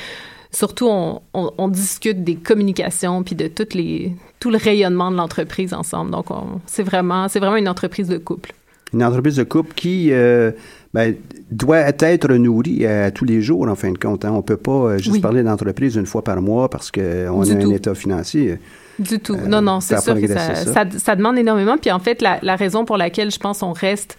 surtout, 0.55 0.89
on, 1.33 1.69
discute 1.69 2.25
des 2.25 2.37
communications 2.37 3.23
puis 3.23 3.35
de 3.35 3.49
toutes 3.49 3.75
les, 3.75 4.13
tout 4.41 4.51
le 4.51 4.57
rayonnement 4.57 5.11
de 5.11 5.17
l'entreprise 5.17 5.75
ensemble. 5.75 6.11
Donc, 6.11 6.27
c'est 6.67 6.83
vraiment, 6.83 7.29
c'est 7.29 7.41
vraiment 7.41 7.57
une 7.57 7.69
entreprise 7.69 8.09
de 8.09 8.19
couple. 8.19 8.53
Une 8.93 9.03
entreprise 9.03 9.37
de 9.37 9.43
couple 9.43 9.75
qui 9.75 10.13
euh, 10.13 10.53
ben, 10.93 11.17
doit 11.51 11.81
être 11.99 12.33
nourrie 12.35 12.87
à 12.87 13.11
tous 13.11 13.25
les 13.25 13.43
jours, 13.43 13.69
en 13.69 13.75
fin 13.75 13.91
de 13.91 13.99
compte. 13.99 14.25
Hein. 14.25 14.31
On 14.33 14.39
ne 14.39 14.43
peut 14.43 14.57
pas 14.57 14.73
euh, 14.73 14.99
juste 14.99 15.21
parler 15.21 15.43
d'entreprise 15.43 15.97
une 15.97 16.07
fois 16.07 16.23
par 16.23 16.41
mois 16.41 16.71
parce 16.71 16.93
qu'on 16.93 17.01
a 17.03 17.53
un 17.53 17.71
état 17.71 17.95
financier. 17.95 18.59
Du 19.01 19.19
tout. 19.19 19.37
non, 19.37 19.61
non, 19.61 19.81
c'est 19.81 20.01
sûr 20.01 20.15
que 20.21 20.29
ça, 20.29 20.85
ça, 20.89 21.17
demande 21.17 21.37
énormément. 21.37 21.77
Puis 21.77 21.91
en 21.91 21.99
fait, 21.99 22.23
la, 22.23 22.39
la 22.43 22.55
raison 22.55 22.85
pour 22.85 22.97
laquelle 22.97 23.33
je 23.33 23.39
pense 23.41 23.65
on 23.65 23.73
reste 23.73 24.17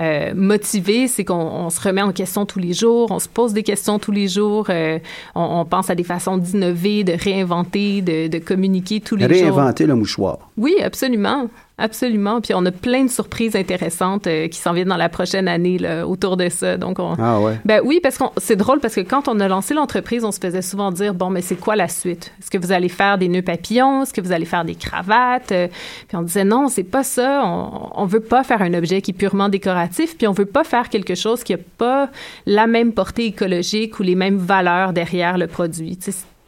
euh, 0.00 0.32
motivé, 0.34 1.06
c'est 1.06 1.24
qu'on 1.24 1.70
se 1.70 1.80
remet 1.80 2.02
en 2.02 2.12
question 2.12 2.46
tous 2.46 2.58
les 2.58 2.72
jours, 2.72 3.10
on 3.10 3.18
se 3.18 3.28
pose 3.28 3.52
des 3.52 3.62
questions 3.62 3.98
tous 3.98 4.12
les 4.12 4.28
jours, 4.28 4.66
euh, 4.70 4.98
on, 5.34 5.60
on, 5.60 5.64
pense 5.64 5.90
à 5.90 5.94
des 5.94 6.04
façons 6.04 6.36
d'innover, 6.36 7.04
de 7.04 7.12
réinventer, 7.12 8.02
de, 8.02 8.28
de 8.28 8.38
communiquer 8.38 9.00
tous 9.00 9.16
les 9.16 9.26
réinventer 9.26 9.46
jours. 9.46 9.56
Réinventer 9.56 9.86
le 9.86 9.94
mouchoir. 9.94 10.50
Oui, 10.56 10.74
absolument. 10.82 11.48
Absolument. 11.76 12.40
Puis 12.40 12.54
on 12.54 12.64
a 12.66 12.70
plein 12.70 13.04
de 13.04 13.10
surprises 13.10 13.56
intéressantes 13.56 14.28
euh, 14.28 14.46
qui 14.46 14.58
s'en 14.58 14.72
viennent 14.72 14.88
dans 14.88 14.96
la 14.96 15.08
prochaine 15.08 15.48
année 15.48 15.78
là, 15.78 16.06
autour 16.06 16.36
de 16.36 16.48
ça. 16.48 16.76
Donc 16.76 17.00
on... 17.00 17.14
Ah 17.18 17.40
ouais. 17.40 17.58
Ben 17.64 17.80
oui, 17.84 17.98
parce 18.00 18.16
que 18.16 18.24
c'est 18.36 18.54
drôle 18.54 18.78
parce 18.78 18.94
que 18.94 19.00
quand 19.00 19.26
on 19.26 19.40
a 19.40 19.48
lancé 19.48 19.74
l'entreprise, 19.74 20.24
on 20.24 20.30
se 20.30 20.38
faisait 20.38 20.62
souvent 20.62 20.92
dire 20.92 21.14
bon, 21.14 21.30
mais 21.30 21.42
c'est 21.42 21.56
quoi 21.56 21.74
la 21.74 21.88
suite? 21.88 22.32
Est-ce 22.38 22.48
que 22.48 22.58
vous 22.58 22.70
allez 22.70 22.88
faire 22.88 23.18
des 23.18 23.26
nœuds 23.26 23.42
papillons? 23.42 24.04
Est-ce 24.04 24.12
que 24.14 24.20
vous 24.20 24.30
allez 24.30 24.44
faire 24.44 24.64
des 24.64 24.76
cravates? 24.76 25.50
Euh, 25.50 25.66
Puis 26.06 26.16
on 26.16 26.22
disait 26.22 26.44
non, 26.44 26.68
c'est 26.68 26.84
pas 26.84 27.02
ça. 27.02 27.42
On, 27.44 27.90
on 27.92 28.06
veut 28.06 28.20
pas 28.20 28.44
faire 28.44 28.62
un 28.62 28.72
objet 28.74 29.02
qui 29.02 29.10
est 29.10 29.14
purement 29.14 29.48
décoratif. 29.48 30.16
Puis 30.16 30.28
on 30.28 30.32
veut 30.32 30.46
pas 30.46 30.62
faire 30.62 30.88
quelque 30.88 31.16
chose 31.16 31.42
qui 31.42 31.54
a 31.54 31.58
pas 31.76 32.08
la 32.46 32.68
même 32.68 32.92
portée 32.92 33.26
écologique 33.26 33.98
ou 33.98 34.04
les 34.04 34.14
mêmes 34.14 34.38
valeurs 34.38 34.92
derrière 34.92 35.38
le 35.38 35.48
produit. 35.48 35.98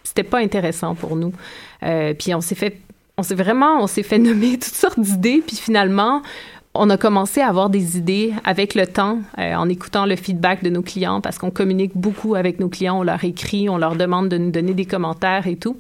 C'était 0.05 0.23
pas 0.23 0.39
intéressant 0.39 0.95
pour 0.95 1.17
nous. 1.17 1.33
Euh, 1.83 2.15
puis 2.15 2.33
on 2.33 2.41
s'est 2.41 2.55
fait 2.55 2.79
on 3.19 3.23
s'est 3.23 3.35
vraiment, 3.35 3.83
on 3.83 3.87
s'est 3.87 4.03
fait 4.03 4.19
nommer 4.19 4.53
toutes 4.53 4.65
sortes 4.65 5.01
d'idées, 5.01 5.43
puis 5.47 5.57
finalement, 5.57 6.23
on 6.75 6.91
a 6.91 6.99
commencé 6.99 7.41
à 7.41 7.49
avoir 7.49 7.71
des 7.71 7.97
idées 7.97 8.35
avec 8.45 8.75
le 8.75 8.87
temps, 8.87 9.21
euh, 9.39 9.55
en 9.55 9.71
écoutant 9.71 10.05
le 10.05 10.17
feedback 10.17 10.63
de 10.63 10.69
nos 10.69 10.83
clients, 10.83 11.23
parce 11.23 11.39
qu'on 11.39 11.51
communique 11.51 11.93
beaucoup 11.95 12.35
avec 12.35 12.61
nos 12.61 12.69
clients, 12.69 12.99
on 12.99 13.03
leur 13.03 13.25
écrit, 13.25 13.71
on 13.71 13.79
leur 13.79 13.97
demande 13.97 14.29
de 14.29 14.37
nous 14.37 14.51
donner 14.51 14.75
des 14.75 14.85
commentaires 14.85 15.47
et 15.47 15.57
tout. 15.57 15.79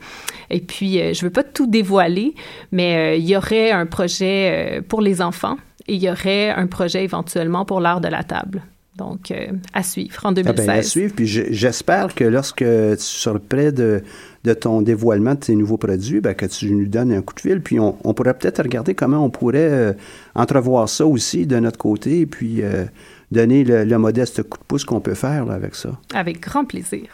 Et 0.48 0.60
puis, 0.60 0.98
euh, 0.98 1.12
je 1.12 1.26
veux 1.26 1.30
pas 1.30 1.44
tout 1.44 1.66
dévoiler, 1.66 2.34
mais 2.72 2.96
euh, 2.96 3.16
il 3.16 3.28
y 3.28 3.36
aurait 3.36 3.70
un 3.70 3.84
projet 3.84 4.82
pour 4.88 5.02
les 5.02 5.20
enfants 5.20 5.58
et 5.86 5.94
il 5.94 6.02
y 6.02 6.10
aurait 6.10 6.48
un 6.48 6.66
projet 6.66 7.04
éventuellement 7.04 7.66
pour 7.66 7.80
l'art 7.80 8.00
de 8.00 8.08
la 8.08 8.24
table. 8.24 8.62
Donc, 8.96 9.30
à 9.74 9.82
suivre 9.82 10.24
en 10.24 10.32
2016. 10.32 10.64
Ah 10.66 10.72
ben, 10.72 10.78
à 10.78 10.82
suivre. 10.82 11.12
Puis 11.14 11.26
j'espère 11.26 12.14
que 12.14 12.24
lorsque 12.24 12.64
tu 12.64 12.96
seras 12.98 13.38
près 13.38 13.70
de, 13.70 14.02
de, 14.46 14.54
ton 14.54 14.82
dévoilement 14.82 15.34
de 15.34 15.40
tes 15.40 15.54
nouveaux 15.54 15.76
produits, 15.76 16.20
ben, 16.20 16.34
que 16.34 16.46
tu 16.46 16.72
nous 16.72 16.86
donnes 16.86 17.12
un 17.12 17.22
coup 17.22 17.34
de 17.34 17.40
fil. 17.40 17.60
Puis 17.60 17.78
on, 17.80 17.96
on 18.04 18.14
pourrait 18.14 18.34
peut-être 18.34 18.62
regarder 18.62 18.94
comment 18.94 19.24
on 19.24 19.30
pourrait 19.30 19.70
euh, 19.70 19.92
entrevoir 20.34 20.88
ça 20.88 21.06
aussi 21.06 21.46
de 21.46 21.58
notre 21.58 21.78
côté. 21.78 22.20
Et 22.20 22.26
puis 22.26 22.62
euh, 22.62 22.84
donner 23.32 23.64
le, 23.64 23.84
le, 23.84 23.98
modeste 23.98 24.42
coup 24.44 24.58
de 24.58 24.64
pouce 24.64 24.84
qu'on 24.84 25.00
peut 25.00 25.14
faire 25.14 25.44
là, 25.44 25.54
avec 25.54 25.74
ça. 25.74 25.90
Avec 26.14 26.40
grand 26.40 26.64
plaisir. 26.64 27.08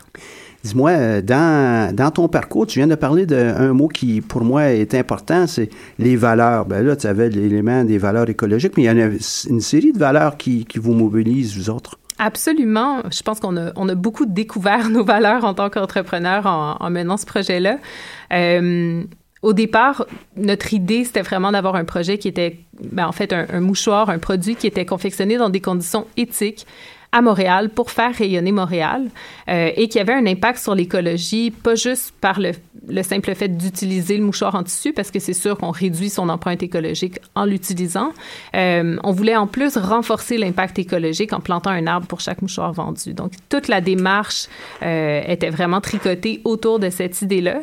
Dis-moi, 0.62 0.90
euh, 0.90 1.22
dans, 1.22 1.94
dans 1.94 2.10
ton 2.10 2.28
parcours, 2.28 2.66
tu 2.66 2.78
viens 2.78 2.86
de 2.86 2.94
parler 2.94 3.26
d'un 3.26 3.72
mot 3.72 3.88
qui, 3.88 4.20
pour 4.20 4.44
moi, 4.44 4.70
est 4.70 4.94
important, 4.94 5.46
c'est 5.46 5.70
les 5.98 6.14
valeurs. 6.14 6.66
Ben 6.66 6.86
là, 6.86 6.94
tu 6.94 7.06
avais 7.06 7.30
l'élément 7.30 7.82
des 7.84 7.98
valeurs 7.98 8.28
écologiques, 8.28 8.76
mais 8.76 8.84
il 8.84 8.86
y 8.86 8.90
en 8.90 8.98
a 8.98 9.10
une 9.48 9.60
série 9.60 9.92
de 9.92 9.98
valeurs 9.98 10.36
qui, 10.36 10.64
qui 10.64 10.78
vous 10.78 10.92
mobilisent, 10.92 11.56
vous 11.56 11.70
autres. 11.70 11.98
Absolument. 12.24 13.02
Je 13.10 13.20
pense 13.22 13.40
qu'on 13.40 13.56
a, 13.56 13.72
on 13.74 13.86
beaucoup 13.96 14.26
découvert 14.26 14.88
nos 14.88 15.02
valeurs 15.02 15.44
en 15.44 15.54
tant 15.54 15.70
qu'entrepreneur 15.70 16.46
en, 16.46 16.76
en, 16.78 16.90
menant 16.90 17.16
ce 17.16 17.26
projet-là. 17.26 17.78
Euh, 18.32 19.02
au 19.42 19.52
départ, 19.52 20.06
notre 20.36 20.72
idée, 20.72 21.02
c'était 21.04 21.22
vraiment 21.22 21.50
d'avoir 21.50 21.74
un 21.74 21.84
projet 21.84 22.18
qui 22.18 22.28
était, 22.28 22.60
ben, 22.92 23.08
en 23.08 23.12
fait, 23.12 23.32
un, 23.32 23.46
un 23.52 23.58
mouchoir, 23.58 24.08
un 24.08 24.20
produit 24.20 24.54
qui 24.54 24.68
était 24.68 24.86
confectionné 24.86 25.36
dans 25.36 25.50
des 25.50 25.60
conditions 25.60 26.06
éthiques, 26.16 26.64
à 27.12 27.20
Montréal 27.20 27.68
pour 27.68 27.90
faire 27.90 28.14
rayonner 28.14 28.52
Montréal 28.52 29.08
euh, 29.48 29.70
et 29.76 29.88
qui 29.88 30.00
avait 30.00 30.14
un 30.14 30.26
impact 30.26 30.58
sur 30.58 30.74
l'écologie, 30.74 31.50
pas 31.50 31.74
juste 31.74 32.14
par 32.20 32.40
le, 32.40 32.52
le 32.88 33.02
simple 33.02 33.34
fait 33.34 33.48
d'utiliser 33.48 34.16
le 34.16 34.24
mouchoir 34.24 34.54
en 34.54 34.62
tissu, 34.62 34.92
parce 34.94 35.10
que 35.10 35.18
c'est 35.18 35.34
sûr 35.34 35.58
qu'on 35.58 35.70
réduit 35.70 36.08
son 36.08 36.30
empreinte 36.30 36.62
écologique 36.62 37.18
en 37.34 37.44
l'utilisant. 37.44 38.12
Euh, 38.56 38.96
on 39.04 39.12
voulait 39.12 39.36
en 39.36 39.46
plus 39.46 39.76
renforcer 39.76 40.38
l'impact 40.38 40.78
écologique 40.78 41.34
en 41.34 41.40
plantant 41.40 41.70
un 41.70 41.86
arbre 41.86 42.06
pour 42.06 42.20
chaque 42.20 42.40
mouchoir 42.40 42.72
vendu. 42.72 43.12
Donc, 43.12 43.32
toute 43.50 43.68
la 43.68 43.82
démarche 43.82 44.46
euh, 44.82 45.20
était 45.26 45.50
vraiment 45.50 45.82
tricotée 45.82 46.40
autour 46.44 46.78
de 46.78 46.88
cette 46.88 47.20
idée-là. 47.20 47.60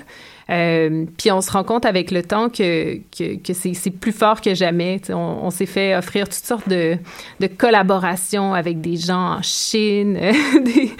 Euh, 0.49 1.05
puis 1.17 1.31
on 1.31 1.41
se 1.41 1.51
rend 1.51 1.63
compte 1.63 1.85
avec 1.85 2.11
le 2.11 2.23
temps 2.23 2.49
que, 2.49 2.97
que, 3.15 3.37
que 3.37 3.53
c'est 3.53 3.91
plus 3.91 4.11
fort 4.11 4.41
que 4.41 4.55
jamais. 4.55 4.99
On, 5.09 5.49
s'est 5.51 5.65
fait 5.65 5.95
offrir 5.95 6.27
toutes 6.27 6.45
sortes 6.45 6.67
de, 6.67 6.97
de 7.39 7.47
collaborations 7.47 8.53
avec 8.53 8.81
des 8.81 8.97
gens 8.97 9.37
en 9.37 9.41
Chine, 9.41 10.13
des, 10.65 10.91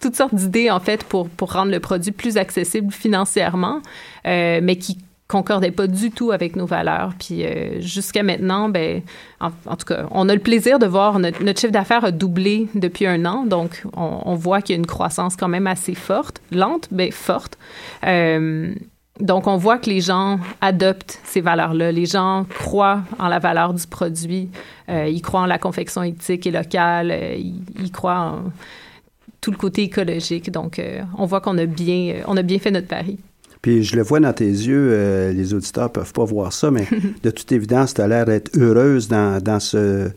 toutes 0.00 0.16
sortes 0.16 0.34
d'idées 0.34 0.70
en 0.70 0.80
fait 0.80 1.04
pour, 1.04 1.28
pour 1.28 1.52
rendre 1.52 1.72
le 1.72 1.80
produit 1.80 2.12
plus 2.12 2.36
accessible 2.36 2.92
financièrement, 2.92 3.80
euh, 4.26 4.60
mais 4.62 4.76
qui 4.76 4.98
concordait 5.32 5.70
pas 5.70 5.86
du 5.86 6.10
tout 6.10 6.30
avec 6.30 6.56
nos 6.56 6.66
valeurs. 6.66 7.14
Puis 7.18 7.44
euh, 7.44 7.80
jusqu'à 7.80 8.22
maintenant, 8.22 8.68
ben, 8.68 9.00
en, 9.40 9.76
tout 9.76 9.86
cas, 9.86 10.04
on 10.10 10.28
a 10.28 10.34
le 10.34 10.40
plaisir 10.40 10.78
de 10.78 10.86
voir 10.86 11.18
notre, 11.18 11.38
chiffre 11.58 11.72
d'affaires 11.72 12.04
a 12.04 12.10
doublé 12.10 12.68
depuis 12.74 13.06
un 13.06 13.24
an. 13.24 13.46
Donc, 13.46 13.82
on, 13.96 14.34
voit 14.34 14.60
qu'il 14.60 14.74
y 14.74 14.76
a 14.76 14.78
une 14.78 14.86
croissance 14.86 15.36
quand 15.36 15.48
même 15.48 15.66
assez 15.66 15.94
forte, 15.94 16.42
lente, 16.50 16.88
mais 16.92 17.10
forte. 17.10 17.56
Euh, 18.06 18.74
donc, 19.20 19.46
on 19.46 19.56
voit 19.56 19.78
que 19.78 19.88
les 19.88 20.02
gens 20.02 20.38
adoptent 20.60 21.18
ces 21.24 21.40
valeurs-là. 21.40 21.92
Les 21.92 22.06
gens 22.06 22.44
croient 22.58 23.02
en 23.18 23.28
la 23.28 23.38
valeur 23.38 23.72
du 23.72 23.86
produit. 23.86 24.50
Euh, 24.90 25.08
ils 25.08 25.22
croient 25.22 25.40
en 25.40 25.46
la 25.46 25.58
confection 25.58 26.02
éthique 26.02 26.46
et 26.46 26.50
locale. 26.50 27.14
Ils, 27.38 27.90
croient 27.90 28.18
en 28.18 28.42
tout 29.40 29.50
le 29.50 29.56
côté 29.56 29.84
écologique. 29.84 30.50
Donc, 30.50 30.80
on 31.16 31.24
voit 31.24 31.40
qu'on 31.40 31.56
a 31.56 31.66
bien, 31.66 32.16
on 32.26 32.36
a 32.36 32.42
bien 32.42 32.58
fait 32.58 32.70
notre 32.70 32.88
pari. 32.88 33.18
Puis 33.62 33.84
je 33.84 33.94
le 33.94 34.02
vois 34.02 34.18
dans 34.18 34.32
tes 34.32 34.44
yeux, 34.44 34.90
euh, 34.92 35.32
les 35.32 35.54
auditeurs 35.54 35.90
peuvent 35.90 36.12
pas 36.12 36.24
voir 36.24 36.52
ça, 36.52 36.70
mais 36.72 36.86
de 37.22 37.30
toute 37.30 37.50
évidence, 37.52 37.94
tu 37.94 38.00
as 38.00 38.08
l'air 38.08 38.26
d'être 38.26 38.50
heureuse 38.58 39.06
dans, 39.06 39.40
dans, 39.40 39.60
ce, 39.60 40.10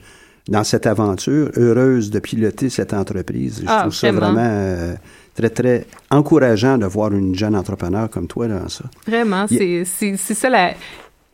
dans 0.49 0.63
cette 0.63 0.87
aventure, 0.87 1.51
heureuse 1.55 2.09
de 2.09 2.19
piloter 2.19 2.69
cette 2.69 2.93
entreprise. 2.93 3.59
Je 3.61 3.67
ah, 3.67 3.81
trouve 3.81 3.93
ça 3.93 4.11
vraiment 4.11 4.39
euh, 4.39 4.95
très, 5.35 5.49
très 5.51 5.85
encourageant 6.09 6.79
de 6.79 6.87
voir 6.87 7.13
une 7.13 7.35
jeune 7.35 7.55
entrepreneur 7.55 8.09
comme 8.09 8.27
toi 8.27 8.47
dans 8.47 8.67
ça. 8.67 8.85
Vraiment, 9.07 9.45
c'est 9.47 9.85
ça 10.17 10.49
la, 10.49 10.73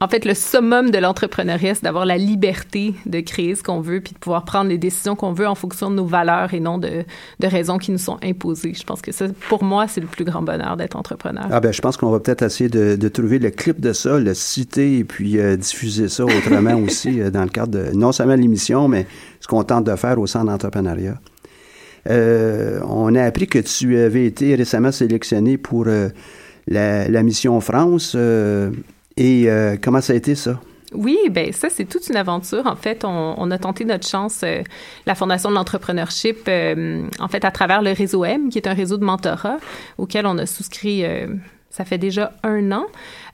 en 0.02 0.08
fait, 0.08 0.26
le 0.26 0.34
summum 0.34 0.90
de 0.90 0.98
l'entrepreneuriat, 0.98 1.76
c'est 1.76 1.84
d'avoir 1.84 2.08
la 2.08 2.18
liberté 2.18 2.96
de 3.06 3.20
créer 3.20 3.54
ce 3.54 3.62
qu'on 3.62 3.82
veut 3.82 4.02
puis 4.02 4.14
de 4.14 4.18
pouvoir 4.18 4.46
prendre 4.46 4.68
les 4.68 4.80
décisions 4.80 5.16
qu'on 5.16 5.32
veut 5.32 5.48
en 5.48 5.54
fonction 5.54 5.92
de 5.92 5.96
nos 5.96 6.06
valeurs 6.06 6.56
et 6.56 6.60
non 6.60 6.80
de, 6.80 7.06
de, 7.40 7.48
raisons 7.48 7.78
qui 7.78 7.92
nous 7.92 8.00
sont 8.00 8.18
imposées. 8.24 8.74
Je 8.74 8.84
pense 8.84 9.04
que 9.04 9.12
ça, 9.12 9.28
pour 9.48 9.64
moi, 9.64 9.88
c'est 9.88 10.02
le 10.02 10.08
plus 10.08 10.26
grand 10.26 10.42
bonheur 10.42 10.76
d'être 10.76 10.96
entrepreneur. 10.96 11.46
Ah 11.52 11.60
ben, 11.60 11.72
je 11.72 11.82
pense 11.82 11.98
qu'on 11.98 12.10
va 12.10 12.20
peut-être 12.20 12.42
essayer 12.42 12.68
de, 12.68 12.96
de, 12.96 13.08
trouver 13.10 13.38
le 13.38 13.52
clip 13.52 13.80
de 13.80 13.94
ça, 13.94 14.18
le 14.18 14.34
citer 14.34 14.98
et 14.98 15.04
puis 15.04 15.38
euh, 15.38 15.56
diffuser 15.56 16.10
ça 16.10 16.26
autrement 16.26 16.74
aussi 16.84 17.22
euh, 17.22 17.30
dans 17.30 17.44
le 17.44 17.50
cadre 17.50 17.72
de 17.72 17.92
non 17.96 18.12
seulement 18.12 18.36
l'émission, 18.36 18.88
mais 18.88 19.06
ce 19.40 19.48
qu'on 19.48 19.64
tente 19.64 19.86
de 19.86 19.96
faire 19.96 20.18
au 20.18 20.26
centre 20.26 20.48
d'entrepreneuriat. 20.48 21.20
Euh, 22.10 22.80
on 22.88 23.14
a 23.14 23.22
appris 23.22 23.46
que 23.46 23.60
tu 23.60 24.00
avais 24.00 24.26
été 24.26 24.56
récemment 24.56 24.92
sélectionné 24.92 25.60
pour 25.60 25.86
la, 25.86 26.10
la, 27.08 27.22
mission 27.22 27.62
France. 27.62 28.18
Et 29.18 29.50
euh, 29.50 29.78
comment 29.82 30.02
ça 30.02 30.14
a 30.14 30.16
été 30.16 30.36
ça? 30.36 30.60
Oui, 30.94 31.18
ben 31.30 31.54
ça 31.54 31.70
c'est 31.70 31.86
toute 31.86 32.10
une 32.10 32.18
aventure. 32.18 32.68
En 32.68 32.76
fait, 32.76 33.06
on, 33.06 33.36
on 33.38 33.52
a 33.52 33.58
tenté 33.58 33.86
notre 33.86 34.08
chance, 34.08 34.42
euh, 34.44 34.62
la 35.06 35.16
Fondation 35.16 35.50
de 35.50 35.56
l'entrepreneurship, 35.56 36.40
euh, 36.48 37.08
en 37.20 37.28
fait 37.28 37.46
à 37.46 37.52
travers 37.52 37.82
le 37.82 37.92
réseau 37.92 38.26
M, 38.26 38.50
qui 38.50 38.58
est 38.58 38.68
un 38.68 38.74
réseau 38.74 38.98
de 38.98 39.06
mentorat 39.06 39.58
auquel 39.98 40.26
on 40.26 40.38
a 40.38 40.46
souscrit. 40.46 41.04
ça 41.70 41.86
fait 41.86 41.98
déjà 41.98 42.34
un 42.44 42.72
an, 42.74 42.86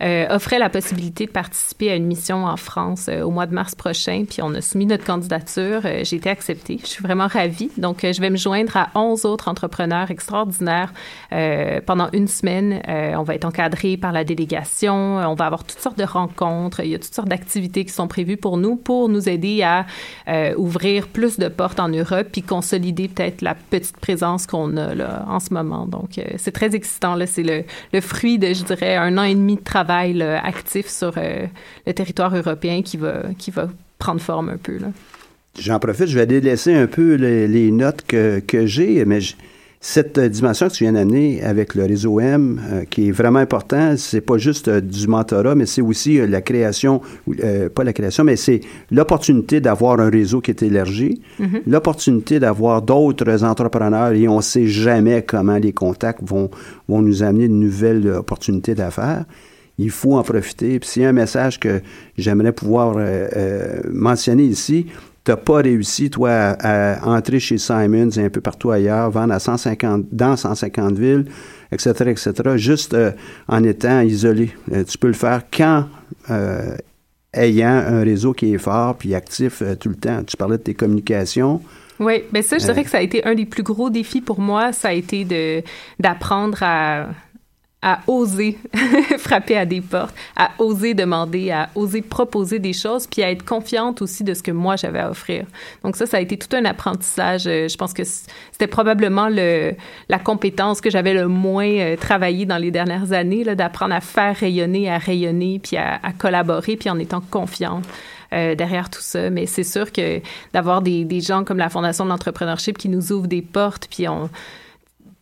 euh, 0.01 0.27
offrait 0.29 0.59
la 0.59 0.69
possibilité 0.69 1.25
de 1.25 1.31
participer 1.31 1.91
à 1.91 1.95
une 1.95 2.05
mission 2.05 2.45
en 2.45 2.57
France 2.57 3.07
euh, 3.09 3.23
au 3.23 3.31
mois 3.31 3.47
de 3.47 3.53
mars 3.53 3.73
prochain. 3.73 4.25
Puis 4.29 4.41
on 4.43 4.53
a 4.53 4.61
soumis 4.61 4.85
notre 4.85 5.05
candidature. 5.05 5.81
Euh, 5.85 6.01
j'ai 6.03 6.17
été 6.17 6.29
acceptée. 6.29 6.79
Je 6.81 6.87
suis 6.87 7.03
vraiment 7.03 7.27
ravie. 7.27 7.71
Donc, 7.77 7.99
je 8.03 8.21
vais 8.21 8.29
me 8.29 8.37
joindre 8.37 8.77
à 8.77 8.89
11 8.95 9.25
autres 9.25 9.47
entrepreneurs 9.47 10.11
extraordinaires 10.11 10.93
pendant 11.85 12.09
une 12.13 12.27
semaine. 12.27 12.81
on 12.87 13.23
va 13.23 13.35
être 13.35 13.45
encadré 13.45 13.97
par 13.97 14.11
la 14.11 14.23
délégation. 14.23 15.17
On 15.17 15.33
va 15.33 15.45
avoir 15.45 15.63
toutes 15.63 15.79
sortes 15.79 15.97
de 15.97 16.03
rencontres. 16.03 16.81
Il 16.81 16.89
y 16.89 16.95
a 16.95 16.99
toutes 16.99 17.13
sortes 17.13 17.27
d'activités 17.27 17.85
qui 17.85 17.91
sont 17.91 18.07
prévues 18.07 18.37
pour 18.37 18.57
nous 18.57 18.75
pour 18.75 19.09
nous 19.09 19.29
aider 19.29 19.63
à 19.63 19.85
ouvrir 20.57 21.07
plus 21.07 21.37
de 21.37 21.47
portes 21.47 21.79
en 21.79 21.89
Europe 21.89 22.27
puis 22.31 22.41
consolider 22.41 23.07
peut-être 23.07 23.41
la 23.41 23.55
petite 23.55 23.97
présence 23.97 24.47
qu'on 24.47 24.77
a 24.77 24.95
là, 24.95 25.25
en 25.27 25.39
ce 25.39 25.53
moment. 25.53 25.85
Donc, 25.85 26.19
c'est 26.37 26.51
très 26.51 26.75
excitant. 26.75 27.17
C'est 27.25 27.43
le, 27.43 27.63
le 27.93 28.01
fruit 28.01 28.37
de, 28.39 28.53
je 28.53 28.63
dirais, 28.63 28.95
un 28.95 29.17
an 29.17 29.23
et 29.23 29.35
demi 29.35 29.55
de 29.55 29.63
travail 29.63 29.86
travail 29.87 30.13
là, 30.13 30.43
actif 30.43 30.87
sur 30.87 31.13
euh, 31.17 31.45
le 31.85 31.93
territoire 31.93 32.35
européen 32.35 32.81
qui 32.81 32.97
va, 32.97 33.23
qui 33.37 33.51
va 33.51 33.67
prendre 33.97 34.21
forme 34.21 34.49
un 34.49 34.57
peu. 34.57 34.77
J'en 35.59 35.79
profite, 35.79 36.07
je 36.07 36.19
vais 36.19 36.25
délaisser 36.25 36.73
un 36.73 36.87
peu 36.87 37.15
les, 37.15 37.47
les 37.47 37.71
notes 37.71 38.03
que, 38.07 38.39
que 38.39 38.65
j'ai, 38.65 39.05
mais 39.05 39.21
je, 39.21 39.35
cette 39.79 40.19
dimension 40.19 40.67
que 40.67 40.73
tu 40.73 40.83
viens 40.83 40.93
d'amener 40.93 41.43
avec 41.43 41.75
le 41.75 41.85
réseau 41.85 42.19
M, 42.19 42.59
euh, 42.71 42.83
qui 42.89 43.09
est 43.09 43.11
vraiment 43.11 43.39
important, 43.39 43.95
c'est 43.95 44.21
pas 44.21 44.37
juste 44.37 44.67
euh, 44.67 44.81
du 44.81 45.07
mentorat, 45.07 45.53
mais 45.55 45.67
c'est 45.67 45.81
aussi 45.81 46.19
euh, 46.19 46.25
la 46.25 46.41
création, 46.41 47.01
pas 47.75 47.83
la 47.83 47.93
création, 47.93 48.23
mais 48.23 48.35
c'est 48.35 48.61
l'opportunité 48.91 49.61
d'avoir 49.61 49.99
un 49.99 50.09
réseau 50.09 50.41
qui 50.41 50.51
est 50.51 50.63
élargi, 50.63 51.21
mm 51.39 51.45
-hmm. 51.45 51.61
l'opportunité 51.67 52.39
d'avoir 52.39 52.81
d'autres 52.81 53.43
entrepreneurs 53.43 54.13
et 54.13 54.27
on 54.27 54.41
sait 54.41 54.67
jamais 54.67 55.21
comment 55.21 55.57
les 55.57 55.73
contacts 55.73 56.23
vont, 56.23 56.49
vont 56.89 57.01
nous 57.01 57.21
amener 57.21 57.47
de 57.47 57.53
nouvelles 57.53 58.07
opportunités 58.09 58.75
d'affaires 58.75 59.25
il 59.77 59.91
faut 59.91 60.15
en 60.15 60.23
profiter. 60.23 60.79
Puis 60.79 60.89
s'il 60.89 61.01
y 61.03 61.05
a 61.05 61.09
un 61.09 61.13
message 61.13 61.59
que 61.59 61.81
j'aimerais 62.17 62.51
pouvoir 62.51 62.95
euh, 62.97 63.27
euh, 63.35 63.79
mentionner 63.91 64.43
ici, 64.43 64.87
tu 65.23 65.31
n'as 65.31 65.37
pas 65.37 65.57
réussi, 65.57 66.09
toi, 66.09 66.31
à, 66.31 67.05
entrer 67.07 67.39
chez 67.39 67.57
Simons 67.57 68.09
et 68.11 68.25
un 68.25 68.29
peu 68.29 68.41
partout 68.41 68.71
ailleurs, 68.71 69.11
vendre 69.11 69.33
à 69.33 69.39
150, 69.39 70.05
dans 70.11 70.37
150 70.37 70.97
villes, 70.97 71.25
etc., 71.71 71.91
etc., 72.07 72.33
juste 72.55 72.93
euh, 72.93 73.11
en 73.47 73.63
étant 73.63 74.01
isolé. 74.01 74.51
Tu 74.87 74.97
peux 74.97 75.07
le 75.07 75.13
faire 75.13 75.43
quand 75.55 75.85
ayant 77.33 77.67
un 77.67 78.03
réseau 78.03 78.33
qui 78.33 78.53
est 78.53 78.57
fort 78.57 78.95
puis 78.95 79.13
actif 79.13 79.61
tout 79.79 79.89
le 79.89 79.95
temps. 79.95 80.23
Tu 80.23 80.37
parlais 80.37 80.57
de 80.57 80.63
tes 80.63 80.73
communications. 80.73 81.61
Oui, 81.99 82.23
mais 82.31 82.41
ben 82.41 82.43
ça, 82.43 82.57
je 82.57 82.65
dirais 82.65 82.83
que 82.83 82.89
ça 82.89 82.99
a 82.99 83.01
été 83.01 83.25
un 83.25 83.33
des 83.33 83.45
plus 83.45 83.63
gros 83.63 83.89
défis 83.89 84.21
pour 84.21 84.39
moi. 84.39 84.71
Ça 84.71 84.89
a 84.89 84.93
été 84.93 85.25
de 85.25 85.63
d'apprendre 85.99 86.61
à 86.61 87.07
à 87.87 87.99
oser 88.07 88.57
frapper 89.17 89.55
à 89.55 89.65
des 89.65 89.79
portes, 89.79 90.13
à 90.35 90.51
oser 90.59 90.93
demander, 90.93 91.51
à 91.51 91.69
oser 91.73 92.01
proposer 92.01 92.59
des 92.59 92.73
choses, 92.73 93.07
puis 93.07 93.23
à 93.23 93.31
être 93.31 93.45
confiante 93.45 94.01
aussi 94.01 94.25
de 94.25 94.33
ce 94.33 94.43
que 94.43 94.51
moi 94.51 94.75
j'avais 94.75 94.99
à 94.99 95.09
offrir. 95.09 95.45
Donc 95.83 95.95
ça, 95.95 96.05
ça 96.05 96.17
a 96.17 96.19
été 96.19 96.37
tout 96.37 96.53
un 96.53 96.65
apprentissage. 96.65 97.47
Euh, 97.47 97.69
je 97.69 97.77
pense 97.77 97.93
que 97.93 98.03
c'était 98.03 98.67
probablement 98.67 99.29
le, 99.29 99.73
la 100.09 100.19
compétence 100.19 100.81
que 100.81 100.89
j'avais 100.89 101.13
le 101.13 101.29
moins 101.29 101.69
euh, 101.69 101.95
travaillé 101.95 102.45
dans 102.45 102.57
les 102.57 102.71
dernières 102.71 103.13
années, 103.13 103.45
d'apprendre 103.55 103.95
à 103.95 104.01
faire 104.01 104.35
rayonner, 104.35 104.91
à 104.91 104.97
rayonner, 104.97 105.59
puis 105.59 105.77
à, 105.77 105.99
collaborer, 106.17 106.75
puis 106.75 106.89
en 106.89 106.99
étant 106.99 107.21
confiante. 107.21 107.85
Euh, 108.33 108.55
derrière 108.55 108.89
tout 108.89 108.99
ça. 108.99 109.29
Mais 109.29 109.45
c'est 109.45 109.63
sûr 109.63 109.89
que 109.93 110.19
d'avoir 110.51 110.81
des, 110.81 111.05
des 111.05 111.21
gens 111.21 111.45
comme 111.45 111.59
la 111.59 111.69
Fondation 111.69 112.03
de 112.03 112.09
l'entrepreneurship 112.09 112.77
qui 112.77 112.89
nous 112.89 113.13
ouvrent 113.13 113.27
des 113.27 113.41
portes, 113.41 113.87
puis 113.89 114.09
on... 114.09 114.29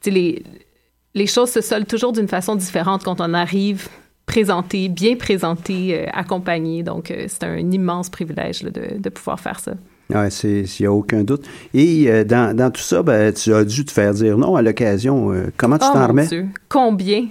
Les, 0.08 0.44
les 1.16 1.28
choses 1.28 1.50
se 1.50 1.62
soldent 1.62 1.88
toujours 1.88 2.12
d'une 2.12 2.28
façon 2.28 2.56
différente 2.56 3.04
quand 3.04 3.20
on 3.22 3.34
arrive 3.34 3.88
présenté, 4.26 4.90
bien 4.90 5.16
présenté, 5.16 5.98
euh, 5.98 6.06
accompagné. 6.14 6.84
Donc, 6.84 7.10
euh, 7.10 7.26
c'est 7.28 7.46
un 7.46 7.58
immense 7.72 8.10
privilège 8.10 8.64
de, 8.64 9.00
de, 9.00 9.10
pouvoir 9.10 9.40
faire 9.40 9.60
ça. 9.60 9.74
Oui, 10.10 10.28
il 10.44 10.68
n'y 10.80 10.86
a 10.86 10.92
aucun 10.92 11.24
doute. 11.24 11.46
Et 11.74 12.10
euh, 12.10 12.24
dans, 12.24 12.56
dans, 12.56 12.70
tout 12.70 12.82
ça, 12.82 13.02
ben, 13.02 13.34
tu 13.34 13.54
as 13.54 13.64
dû 13.64 13.86
te 13.86 13.92
faire 13.92 14.14
dire 14.14 14.38
non 14.38 14.56
à 14.56 14.62
l'occasion. 14.62 15.34
comment 15.58 15.78
tu 15.78 15.86
oh, 15.90 15.94
t'en 15.94 16.08
remets? 16.08 16.28
Dieu. 16.28 16.48
Combien? 16.70 17.28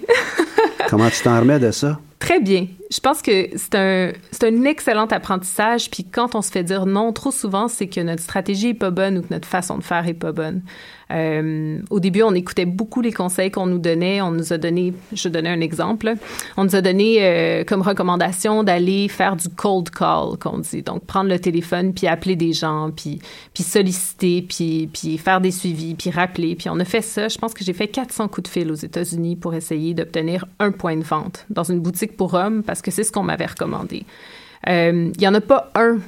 comment 0.89 1.09
tu 1.09 1.21
t'en 1.21 1.39
remets 1.39 1.59
de 1.59 1.71
ça? 1.71 1.99
Très 2.25 2.39
bien. 2.39 2.65
Je 2.89 2.99
pense 2.99 3.21
que 3.21 3.49
c'est 3.55 3.75
un, 3.75 4.11
un 4.41 4.63
excellent 4.63 5.05
apprentissage. 5.05 5.91
Puis 5.91 6.03
quand 6.03 6.33
on 6.33 6.41
se 6.41 6.49
fait 6.49 6.63
dire 6.63 6.87
non, 6.87 7.13
trop 7.13 7.29
souvent, 7.29 7.67
c'est 7.67 7.85
que 7.85 8.01
notre 8.01 8.23
stratégie 8.23 8.69
est 8.69 8.73
pas 8.73 8.89
bonne 8.89 9.19
ou 9.19 9.21
que 9.21 9.31
notre 9.31 9.47
façon 9.47 9.77
de 9.77 9.83
faire 9.83 10.07
est 10.07 10.15
pas 10.15 10.31
bonne. 10.31 10.63
Euh, 11.11 11.79
au 11.89 11.99
début, 11.99 12.23
on 12.23 12.33
écoutait 12.33 12.65
beaucoup 12.65 13.01
les 13.01 13.11
conseils 13.11 13.51
qu'on 13.51 13.67
nous 13.67 13.77
donnait. 13.77 14.21
On 14.21 14.31
nous 14.31 14.53
a 14.53 14.57
donné, 14.57 14.93
je 15.13 15.29
donner 15.29 15.49
un 15.49 15.61
exemple, 15.61 16.13
on 16.57 16.63
nous 16.63 16.75
a 16.75 16.81
donné 16.81 17.17
euh, 17.19 17.63
comme 17.63 17.81
recommandation 17.81 18.63
d'aller 18.63 19.07
faire 19.07 19.35
du 19.35 19.49
cold 19.49 19.89
call, 19.89 20.37
qu'on 20.39 20.59
dit. 20.59 20.81
Donc, 20.81 21.05
prendre 21.05 21.29
le 21.29 21.39
téléphone, 21.39 21.93
puis 21.93 22.07
appeler 22.07 22.35
des 22.35 22.53
gens, 22.53 22.91
puis, 22.95 23.19
puis 23.53 23.63
solliciter, 23.63 24.41
puis, 24.41 24.89
puis 24.91 25.17
faire 25.17 25.41
des 25.41 25.51
suivis, 25.51 25.95
puis 25.95 26.09
rappeler. 26.09 26.55
Puis 26.55 26.69
on 26.69 26.79
a 26.79 26.85
fait 26.85 27.01
ça. 27.01 27.27
Je 27.27 27.37
pense 27.37 27.53
que 27.53 27.63
j'ai 27.63 27.73
fait 27.73 27.87
400 27.87 28.27
coups 28.27 28.49
de 28.49 28.51
fil 28.51 28.71
aux 28.71 28.75
États-Unis 28.75 29.35
pour 29.35 29.53
essayer 29.53 29.93
d'obtenir 29.93 30.45
un 30.59 30.71
point 30.71 30.97
de 30.97 31.03
vente 31.03 31.45
dans 31.49 31.63
une 31.63 31.79
boutique 31.79 32.14
pour 32.15 32.33
hommes, 32.33 32.63
parce 32.63 32.81
que 32.81 32.91
c'est 32.91 33.03
ce 33.03 33.11
qu'on 33.11 33.23
m'avait 33.23 33.45
recommandé. 33.45 34.05
Euh, 34.67 35.11
il 35.13 35.19
n'y 35.19 35.27
en 35.27 35.33
a 35.33 35.41
pas 35.41 35.71
un 35.75 35.99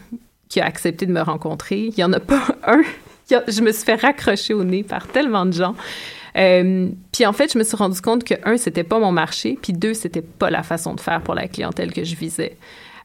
qui 0.50 0.60
a 0.62 0.66
accepté 0.66 1.06
de 1.06 1.12
me 1.12 1.22
rencontrer. 1.22 1.86
Il 1.86 1.96
n'y 1.96 2.04
en 2.04 2.14
a 2.14 2.20
pas 2.20 2.42
un 2.68 2.82
je 3.30 3.62
me 3.62 3.72
suis 3.72 3.84
fait 3.84 3.96
raccrocher 3.96 4.54
au 4.54 4.64
nez 4.64 4.84
par 4.84 5.08
tellement 5.08 5.46
de 5.46 5.54
gens. 5.54 5.76
Euh, 6.38 6.90
puis 7.12 7.26
en 7.26 7.34
fait, 7.34 7.52
je 7.52 7.58
me 7.58 7.64
suis 7.64 7.76
rendu 7.76 8.00
compte 8.00 8.24
que 8.24 8.36
un, 8.46 8.58
c'était 8.58 8.84
pas 8.84 9.00
mon 9.00 9.12
marché, 9.12 9.58
puis 9.62 9.74
deux, 9.74 9.94
c'était 9.94 10.22
pas 10.22 10.50
la 10.50 10.64
façon 10.64 10.94
de 10.94 11.00
faire 11.00 11.22
pour 11.22 11.34
la 11.34 11.48
clientèle 11.48 11.92
que 11.92 12.04
je 12.04 12.16
visais. 12.16 12.58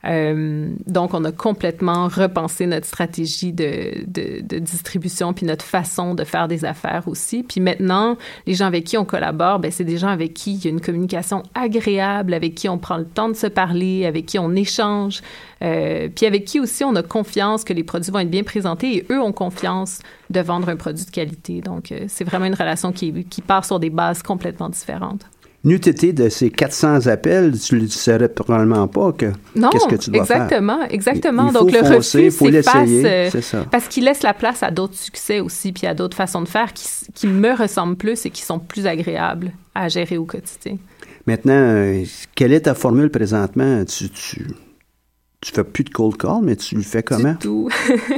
Euh, 0.04 0.70
donc, 0.86 1.14
on 1.14 1.24
a 1.24 1.32
complètement 1.32 2.08
repensé 2.08 2.66
notre 2.66 2.86
stratégie 2.86 3.52
de, 3.52 4.04
de, 4.06 4.40
de, 4.40 4.58
distribution 4.58 5.32
puis 5.32 5.46
notre 5.46 5.64
façon 5.64 6.14
de 6.14 6.24
faire 6.24 6.48
des 6.48 6.64
affaires 6.64 7.06
aussi. 7.06 7.44
Puis 7.44 7.60
maintenant, 7.60 8.16
les 8.46 8.54
gens 8.54 8.66
avec 8.66 8.84
qui 8.84 8.98
on 8.98 9.04
collabore, 9.04 9.60
ben, 9.60 9.70
c'est 9.70 9.84
des 9.84 9.98
gens 9.98 10.08
avec 10.08 10.34
qui 10.34 10.54
il 10.54 10.64
y 10.64 10.66
a 10.66 10.70
une 10.70 10.80
communication 10.80 11.44
agréable, 11.54 12.34
avec 12.34 12.54
qui 12.56 12.68
on 12.68 12.78
prend 12.78 12.96
le 12.96 13.04
temps 13.04 13.28
de 13.28 13.34
se 13.34 13.46
parler, 13.46 14.04
avec 14.04 14.26
qui 14.26 14.38
on 14.38 14.54
échange, 14.54 15.22
euh, 15.62 16.08
puis 16.14 16.26
avec 16.26 16.46
qui 16.46 16.58
aussi 16.58 16.82
on 16.82 16.96
a 16.96 17.02
confiance 17.02 17.62
que 17.62 17.72
les 17.72 17.84
produits 17.84 18.10
vont 18.10 18.18
être 18.18 18.30
bien 18.30 18.42
présentés 18.42 18.96
et 18.96 19.06
eux 19.10 19.20
ont 19.20 19.32
confiance 19.32 20.00
de 20.30 20.40
vendre 20.40 20.68
un 20.68 20.76
produit 20.76 21.04
de 21.04 21.10
qualité. 21.10 21.60
Donc, 21.60 21.92
euh, 21.92 22.06
c'est 22.08 22.24
vraiment 22.24 22.46
une 22.46 22.54
relation 22.54 22.90
qui, 22.90 23.24
qui 23.24 23.40
part 23.40 23.64
sur 23.64 23.78
des 23.78 23.90
bases 23.90 24.22
complètement 24.22 24.68
différentes 24.68 25.26
n'eût 25.64 25.76
été 25.76 26.12
de 26.12 26.28
ces 26.28 26.50
400 26.50 27.06
appels, 27.06 27.58
tu 27.58 27.80
ne 27.80 27.86
saurais 27.86 28.28
probablement 28.28 28.88
pas 28.88 29.12
que 29.12 29.26
qu'est-ce 29.54 29.86
que 29.86 29.96
tu 29.96 30.10
dois 30.10 30.22
exactement, 30.22 30.78
faire. 30.78 30.92
Exactement, 30.92 31.50
exactement. 31.50 31.52
Donc 31.52 31.72
le 31.72 31.80
refus 31.80 32.30
s'efface 32.30 32.88
euh, 32.88 33.64
parce 33.70 33.88
qu'il 33.88 34.04
laisse 34.04 34.22
la 34.22 34.34
place 34.34 34.62
à 34.62 34.70
d'autres 34.70 34.96
succès 34.96 35.40
aussi, 35.40 35.72
puis 35.72 35.86
à 35.86 35.94
d'autres 35.94 36.16
façons 36.16 36.42
de 36.42 36.48
faire 36.48 36.72
qui, 36.72 36.86
qui, 37.14 37.26
me 37.26 37.56
ressemblent 37.56 37.96
plus 37.96 38.26
et 38.26 38.30
qui 38.30 38.42
sont 38.42 38.58
plus 38.58 38.86
agréables 38.86 39.52
à 39.74 39.88
gérer 39.88 40.18
au 40.18 40.24
quotidien. 40.24 40.78
Maintenant, 41.26 41.52
euh, 41.54 42.04
quelle 42.34 42.52
est 42.52 42.62
ta 42.62 42.74
formule 42.74 43.10
présentement? 43.10 43.84
Tu, 43.84 44.10
tu, 44.10 44.46
tu 45.42 45.50
fais 45.52 45.64
plus 45.64 45.82
de 45.82 45.90
cold 45.90 46.16
call, 46.16 46.40
mais 46.42 46.54
tu 46.54 46.76
le 46.76 46.82
fais 46.82 47.02
comment? 47.02 47.32
Du 47.32 47.38
tout. 47.38 47.68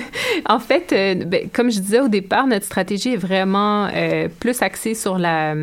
en 0.47 0.59
fait, 0.59 0.93
euh, 0.93 1.15
ben, 1.25 1.49
comme 1.51 1.71
je 1.71 1.81
disais 1.81 2.01
au 2.01 2.09
départ, 2.09 2.47
notre 2.47 2.67
stratégie 2.67 3.15
est 3.15 3.17
vraiment 3.17 3.89
euh, 3.95 4.29
plus 4.41 4.61
axée 4.61 4.95
sur 4.95 5.19
la, 5.19 5.55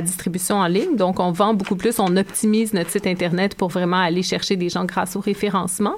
distribution 0.00 0.56
en 0.56 0.66
ligne. 0.66 0.96
Donc, 0.96 1.20
on 1.20 1.30
vend 1.30 1.52
beaucoup 1.52 1.76
plus, 1.76 1.98
on 1.98 2.16
optimise 2.16 2.72
notre 2.72 2.88
site 2.88 3.06
Internet 3.06 3.54
pour 3.54 3.68
vraiment 3.68 3.98
aller 3.98 4.22
chercher 4.22 4.56
des 4.56 4.70
gens 4.70 4.86
grâce 4.86 5.14
au 5.14 5.20
référencement. 5.20 5.96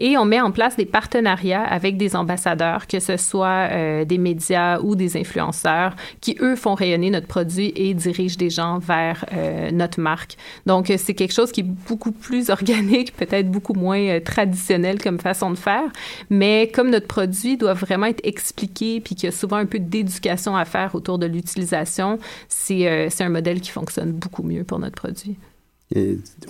Et 0.00 0.18
on 0.18 0.24
met 0.24 0.40
en 0.40 0.50
place 0.50 0.76
des 0.76 0.86
partenariats 0.86 1.62
avec 1.62 1.96
des 1.96 2.16
ambassadeurs, 2.16 2.88
que 2.88 2.98
ce 2.98 3.16
soit 3.16 3.68
euh, 3.70 4.04
des 4.04 4.18
médias 4.18 4.80
ou 4.80 4.96
des 4.96 5.16
influenceurs, 5.16 5.94
qui, 6.20 6.36
eux, 6.40 6.56
font 6.56 6.74
rayonner 6.74 7.10
notre 7.10 7.28
produit 7.28 7.72
et 7.76 7.94
dirigent 7.94 8.36
des 8.36 8.50
gens 8.50 8.78
vers 8.78 9.24
notre 9.72 10.00
marque. 10.00 10.36
Donc, 10.66 10.92
c'est 10.96 11.14
quelque 11.14 11.32
chose 11.32 11.52
qui 11.52 11.60
est 11.60 11.70
beaucoup 11.88 12.10
plus 12.10 12.50
organique, 12.54 13.14
peut-être 13.16 13.48
beaucoup 13.48 13.74
moins 13.74 14.18
traditionnel 14.18 14.63
comme 15.02 15.18
façon 15.18 15.50
de 15.50 15.56
faire, 15.58 15.90
mais 16.30 16.70
comme 16.74 16.90
notre 16.90 17.06
produit 17.06 17.56
doit 17.56 17.74
vraiment 17.74 18.06
être 18.06 18.20
expliqué 18.24 19.00
puis 19.00 19.14
qu'il 19.14 19.24
y 19.24 19.32
a 19.32 19.36
souvent 19.36 19.56
un 19.56 19.66
peu 19.66 19.78
d'éducation 19.78 20.56
à 20.56 20.64
faire 20.64 20.94
autour 20.94 21.18
de 21.18 21.26
l'utilisation, 21.26 22.18
c'est 22.48 22.88
euh, 22.88 23.08
un 23.20 23.28
modèle 23.28 23.60
qui 23.60 23.70
fonctionne 23.70 24.12
beaucoup 24.12 24.42
mieux 24.42 24.64
pour 24.64 24.78
notre 24.78 24.96
produit. 24.96 25.36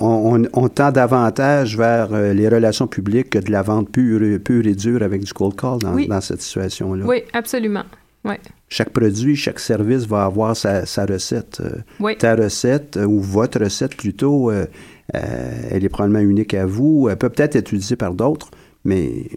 on, 0.00 0.68
tend 0.68 0.92
davantage 0.92 1.76
vers 1.76 2.12
euh, 2.12 2.32
les 2.32 2.48
relations 2.48 2.86
publiques 2.86 3.30
que 3.30 3.38
de 3.38 3.50
la 3.50 3.62
vente 3.62 3.90
pure, 3.90 4.40
pure 4.40 4.66
et 4.66 4.74
dure 4.74 5.02
avec 5.02 5.24
du 5.24 5.32
cold 5.32 5.56
call 5.56 5.78
dans, 5.78 5.96
dans 5.96 6.20
cette 6.20 6.42
situation-là. 6.42 7.04
Oui, 7.06 7.22
absolument. 7.32 7.84
Chaque 8.68 8.90
produit, 8.90 9.36
chaque 9.36 9.60
service 9.60 10.06
va 10.06 10.24
avoir 10.24 10.56
sa, 10.56 10.86
sa 10.86 11.04
recette. 11.04 11.60
Euh, 11.60 12.14
ta 12.14 12.34
recette, 12.34 12.96
ou 12.96 13.20
votre 13.20 13.60
recette 13.60 13.96
plutôt, 13.96 14.50
euh, 14.50 14.66
elle 15.12 15.84
est 15.84 15.88
probablement 15.88 16.20
unique 16.20 16.54
à 16.54 16.66
vous. 16.66 17.08
Elle 17.10 17.16
peut 17.16 17.28
peut-être 17.28 17.56
être 17.56 17.72
utilisée 17.72 17.96
par 17.96 18.14
d'autres, 18.14 18.50
mais 18.84 19.28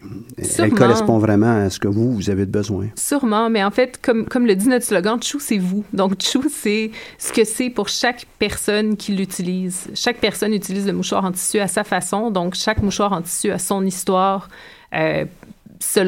elle 0.57 0.73
correspond 0.73 1.19
vraiment 1.19 1.65
à 1.65 1.69
ce 1.69 1.79
que 1.79 1.87
vous, 1.87 2.13
vous 2.13 2.29
avez 2.29 2.45
besoin. 2.45 2.87
Sûrement, 2.95 3.49
mais 3.49 3.63
en 3.63 3.71
fait, 3.71 3.97
comme, 4.01 4.25
comme 4.25 4.45
le 4.45 4.55
dit 4.55 4.67
notre 4.67 4.85
slogan, 4.85 5.21
Chou, 5.23 5.39
c'est 5.39 5.57
vous. 5.57 5.85
Donc, 5.93 6.21
Chou, 6.21 6.43
c'est 6.51 6.91
ce 7.17 7.31
que 7.31 7.45
c'est 7.45 7.69
pour 7.69 7.87
chaque 7.87 8.27
personne 8.39 8.97
qui 8.97 9.13
l'utilise. 9.13 9.87
Chaque 9.95 10.17
personne 10.17 10.53
utilise 10.53 10.85
le 10.85 10.93
mouchoir 10.93 11.23
en 11.23 11.31
tissu 11.31 11.59
à 11.59 11.67
sa 11.67 11.85
façon, 11.85 12.29
donc 12.29 12.55
chaque 12.55 12.81
mouchoir 12.81 13.13
en 13.13 13.21
tissu 13.21 13.49
a 13.51 13.57
son 13.57 13.85
histoire 13.85 14.49
euh, 14.93 15.25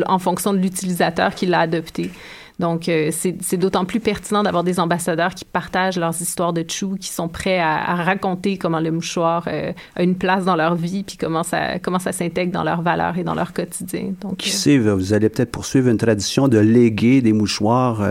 en 0.05 0.19
fonction 0.19 0.53
de 0.53 0.57
l'utilisateur 0.57 1.33
qui 1.33 1.45
l'a 1.45 1.61
adopté. 1.61 2.11
Donc, 2.59 2.89
euh, 2.89 3.09
c'est 3.11 3.57
d'autant 3.57 3.85
plus 3.85 4.01
pertinent 4.01 4.43
d'avoir 4.43 4.65
des 4.65 4.79
ambassadeurs 4.81 5.33
qui 5.33 5.45
partagent 5.45 5.97
leurs 5.97 6.21
histoires 6.21 6.51
de 6.51 6.65
chou, 6.67 6.97
qui 6.99 7.07
sont 7.07 7.29
prêts 7.29 7.59
à, 7.59 7.95
raconter 7.95 8.57
comment 8.57 8.81
le 8.81 8.91
mouchoir 8.91 9.45
euh, 9.47 9.71
a 9.95 10.03
une 10.03 10.15
place 10.15 10.43
dans 10.43 10.57
leur 10.57 10.75
vie, 10.75 11.03
puis 11.03 11.17
comment 11.17 11.43
ça, 11.43 11.79
comment 11.79 11.99
ça 11.99 12.11
s'intègre 12.11 12.51
dans 12.51 12.63
leurs 12.63 12.81
valeurs 12.81 13.17
et 13.17 13.23
dans 13.23 13.33
leur 13.35 13.53
quotidien. 13.53 14.13
Donc, 14.21 14.37
qui 14.37 14.49
euh, 14.49 14.53
sait, 14.53 14.77
vous 14.77 15.13
allez 15.13 15.29
peut-être 15.29 15.51
poursuivre 15.51 15.87
une 15.87 15.97
tradition 15.97 16.49
de 16.49 16.59
léguer 16.59 17.21
des 17.21 17.33
mouchoirs 17.33 18.01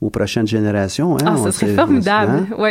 aux 0.00 0.10
prochaines 0.10 0.46
générations. 0.46 1.16
Hein? 1.18 1.34
Ah, 1.34 1.36
ça 1.36 1.52
serait 1.52 1.74
formidable, 1.74 2.32
hein? 2.32 2.56
oui. 2.58 2.70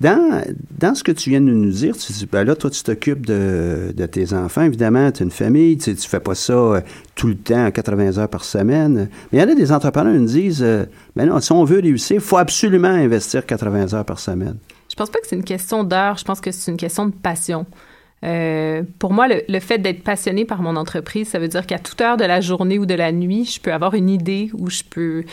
Dans, 0.00 0.44
dans 0.78 0.94
ce 0.94 1.02
que 1.02 1.10
tu 1.10 1.30
viens 1.30 1.40
de 1.40 1.46
nous 1.46 1.70
dire, 1.70 1.96
tu 1.96 2.12
dis, 2.12 2.26
ben 2.30 2.44
là, 2.44 2.54
toi, 2.54 2.70
tu 2.70 2.82
t'occupes 2.84 3.26
de, 3.26 3.92
de, 3.96 4.06
tes 4.06 4.32
enfants, 4.32 4.62
évidemment, 4.62 5.10
tu 5.10 5.22
as 5.22 5.24
une 5.24 5.32
famille, 5.32 5.76
tu 5.76 5.90
ne 5.90 5.96
fais 5.96 6.20
pas 6.20 6.36
ça 6.36 6.52
euh, 6.52 6.80
tout 7.16 7.26
le 7.26 7.34
temps, 7.34 7.68
80 7.70 8.18
heures 8.18 8.28
par 8.28 8.44
semaine. 8.44 9.08
Mais 9.32 9.38
il 9.38 9.40
y 9.40 9.44
en 9.44 9.48
a 9.50 9.54
des 9.56 9.72
entrepreneurs 9.72 10.12
qui 10.12 10.20
nous 10.20 10.26
disent, 10.26 10.62
euh, 10.62 10.84
ben 11.16 11.26
non, 11.26 11.40
si 11.40 11.50
on 11.50 11.64
veut 11.64 11.80
réussir, 11.80 12.16
il 12.16 12.20
faut 12.20 12.36
absolument 12.36 12.88
investir 12.88 13.44
80 13.44 13.94
heures 13.94 14.04
par 14.04 14.20
semaine. 14.20 14.56
Je 14.88 14.94
pense 14.94 15.10
pas 15.10 15.18
que 15.18 15.26
c'est 15.26 15.36
une 15.36 15.44
question 15.44 15.82
d'heure, 15.82 16.16
je 16.16 16.24
pense 16.24 16.40
que 16.40 16.52
c'est 16.52 16.70
une 16.70 16.76
question 16.76 17.06
de 17.06 17.12
passion. 17.12 17.66
Euh, 18.24 18.82
pour 19.00 19.12
moi, 19.12 19.26
le, 19.26 19.42
le 19.48 19.60
fait 19.60 19.78
d'être 19.78 20.04
passionné 20.04 20.44
par 20.44 20.62
mon 20.62 20.76
entreprise, 20.76 21.28
ça 21.28 21.40
veut 21.40 21.48
dire 21.48 21.66
qu'à 21.66 21.78
toute 21.80 22.00
heure 22.00 22.16
de 22.16 22.24
la 22.24 22.40
journée 22.40 22.78
ou 22.78 22.86
de 22.86 22.94
la 22.94 23.10
nuit, 23.10 23.44
je 23.44 23.60
peux 23.60 23.72
avoir 23.72 23.94
une 23.94 24.10
idée 24.10 24.50
ou 24.54 24.70
je 24.70 24.82
peux 24.88 25.24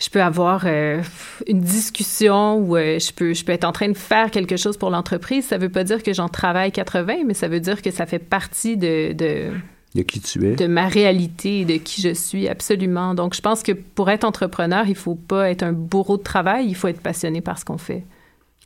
je 0.00 0.08
peux 0.10 0.22
avoir 0.22 0.62
euh, 0.64 1.02
une 1.46 1.60
discussion 1.60 2.56
ou 2.58 2.76
euh, 2.76 2.98
je, 2.98 3.12
peux, 3.12 3.34
je 3.34 3.44
peux 3.44 3.52
être 3.52 3.64
en 3.64 3.72
train 3.72 3.88
de 3.88 3.96
faire 3.96 4.30
quelque 4.30 4.56
chose 4.56 4.76
pour 4.76 4.90
l'entreprise. 4.90 5.46
Ça 5.46 5.58
ne 5.58 5.62
veut 5.62 5.68
pas 5.68 5.84
dire 5.84 6.02
que 6.02 6.12
j'en 6.12 6.28
travaille 6.28 6.70
80, 6.70 7.24
mais 7.26 7.34
ça 7.34 7.48
veut 7.48 7.60
dire 7.60 7.82
que 7.82 7.90
ça 7.90 8.06
fait 8.06 8.20
partie 8.20 8.76
de, 8.76 9.12
de, 9.12 9.50
de 9.96 10.02
qui 10.02 10.20
tu 10.20 10.46
es. 10.46 10.54
De 10.54 10.68
ma 10.68 10.86
réalité 10.86 11.60
et 11.60 11.64
de 11.64 11.76
qui 11.78 12.00
je 12.00 12.14
suis, 12.14 12.48
absolument. 12.48 13.14
Donc, 13.14 13.34
je 13.34 13.40
pense 13.40 13.64
que 13.64 13.72
pour 13.72 14.08
être 14.10 14.24
entrepreneur, 14.24 14.86
il 14.86 14.94
faut 14.94 15.16
pas 15.16 15.50
être 15.50 15.64
un 15.64 15.72
bourreau 15.72 16.16
de 16.16 16.22
travail, 16.22 16.66
il 16.68 16.74
faut 16.74 16.88
être 16.88 17.00
passionné 17.00 17.40
par 17.40 17.58
ce 17.58 17.64
qu'on 17.64 17.78
fait. 17.78 18.04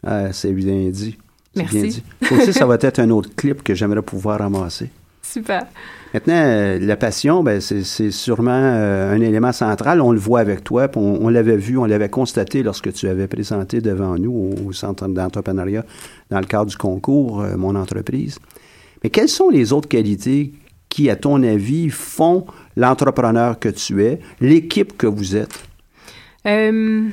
Ah, 0.04 0.32
c'est 0.32 0.52
bien 0.52 0.90
dit. 0.90 1.16
Merci. 1.56 1.80
Bien 1.80 1.86
dit. 1.88 2.02
Aussi, 2.30 2.52
ça 2.52 2.66
va 2.66 2.76
être 2.80 2.98
un 2.98 3.08
autre 3.08 3.30
clip 3.34 3.62
que 3.62 3.74
j'aimerais 3.74 4.02
pouvoir 4.02 4.40
ramasser. 4.40 4.90
Super. 5.22 5.66
Maintenant, 6.12 6.34
euh, 6.34 6.78
la 6.80 6.96
passion, 6.96 7.42
ben, 7.42 7.60
c'est 7.60 8.10
sûrement 8.10 8.50
euh, 8.50 9.14
un 9.14 9.20
élément 9.20 9.52
central. 9.52 10.00
On 10.00 10.12
le 10.12 10.18
voit 10.18 10.40
avec 10.40 10.64
toi, 10.64 10.88
on, 10.96 11.18
on 11.22 11.28
l'avait 11.28 11.56
vu, 11.56 11.78
on 11.78 11.84
l'avait 11.84 12.08
constaté 12.08 12.62
lorsque 12.62 12.92
tu 12.92 13.08
avais 13.08 13.28
présenté 13.28 13.80
devant 13.80 14.18
nous 14.18 14.32
au, 14.32 14.68
au 14.68 14.72
Centre 14.72 15.06
d'entrepreneuriat 15.08 15.86
dans 16.28 16.40
le 16.40 16.46
cadre 16.46 16.66
du 16.66 16.76
concours 16.76 17.40
euh, 17.40 17.56
Mon 17.56 17.76
entreprise. 17.76 18.38
Mais 19.02 19.10
quelles 19.10 19.28
sont 19.28 19.48
les 19.48 19.72
autres 19.72 19.88
qualités 19.88 20.52
qui, 20.88 21.08
à 21.08 21.16
ton 21.16 21.42
avis, 21.42 21.88
font 21.88 22.44
l'entrepreneur 22.76 23.58
que 23.58 23.68
tu 23.68 24.04
es, 24.04 24.20
l'équipe 24.40 24.96
que 24.96 25.06
vous 25.06 25.36
êtes? 25.36 25.64
Euh, 26.46 27.08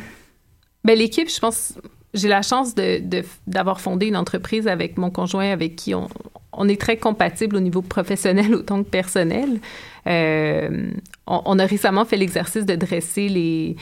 ben, 0.83 0.97
l'équipe, 0.97 1.29
je 1.29 1.39
pense, 1.39 1.75
j'ai 2.13 2.27
la 2.27 2.41
chance 2.41 2.75
de, 2.75 3.01
d'avoir 3.47 3.81
fondé 3.81 4.07
une 4.07 4.17
entreprise 4.17 4.67
avec 4.67 4.97
mon 4.97 5.11
conjoint 5.11 5.51
avec 5.51 5.75
qui 5.75 5.93
on, 5.93 6.07
on 6.53 6.67
est 6.67 6.79
très 6.79 6.97
compatible 6.97 7.55
au 7.55 7.59
niveau 7.59 7.81
professionnel 7.81 8.55
autant 8.55 8.83
que 8.83 8.89
personnel. 8.89 9.59
Euh, 10.07 10.91
on, 11.27 11.41
on, 11.45 11.59
a 11.59 11.65
récemment 11.65 12.05
fait 12.05 12.17
l'exercice 12.17 12.65
de 12.65 12.75
dresser 12.75 13.29
les, 13.29 13.75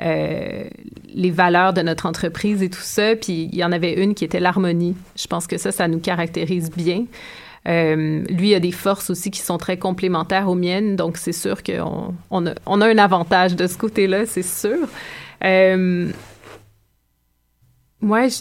euh, 0.00 0.64
les 1.12 1.30
valeurs 1.30 1.72
de 1.72 1.82
notre 1.82 2.06
entreprise 2.06 2.62
et 2.62 2.70
tout 2.70 2.80
ça. 2.80 3.16
Puis 3.16 3.48
il 3.52 3.56
y 3.56 3.64
en 3.64 3.72
avait 3.72 3.94
une 3.94 4.14
qui 4.14 4.24
était 4.24 4.40
l'harmonie. 4.40 4.94
Je 5.16 5.26
pense 5.26 5.46
que 5.46 5.58
ça, 5.58 5.72
ça 5.72 5.88
nous 5.88 5.98
caractérise 5.98 6.70
bien. 6.70 7.06
Euh, 7.66 8.24
lui 8.30 8.54
a 8.54 8.60
des 8.60 8.70
forces 8.70 9.10
aussi 9.10 9.30
qui 9.30 9.40
sont 9.40 9.58
très 9.58 9.76
complémentaires 9.76 10.48
aux 10.48 10.54
miennes, 10.54 10.94
donc 10.94 11.16
c'est 11.16 11.32
sûr 11.32 11.62
qu'on 11.62 12.14
on 12.30 12.46
a, 12.46 12.52
on 12.64 12.80
a, 12.80 12.86
un 12.86 12.98
avantage 12.98 13.56
de 13.56 13.66
ce 13.66 13.76
côté-là, 13.76 14.24
c'est 14.24 14.44
sûr. 14.44 14.88
Euh, 15.44 16.10
moi, 18.00 18.28
je... 18.28 18.38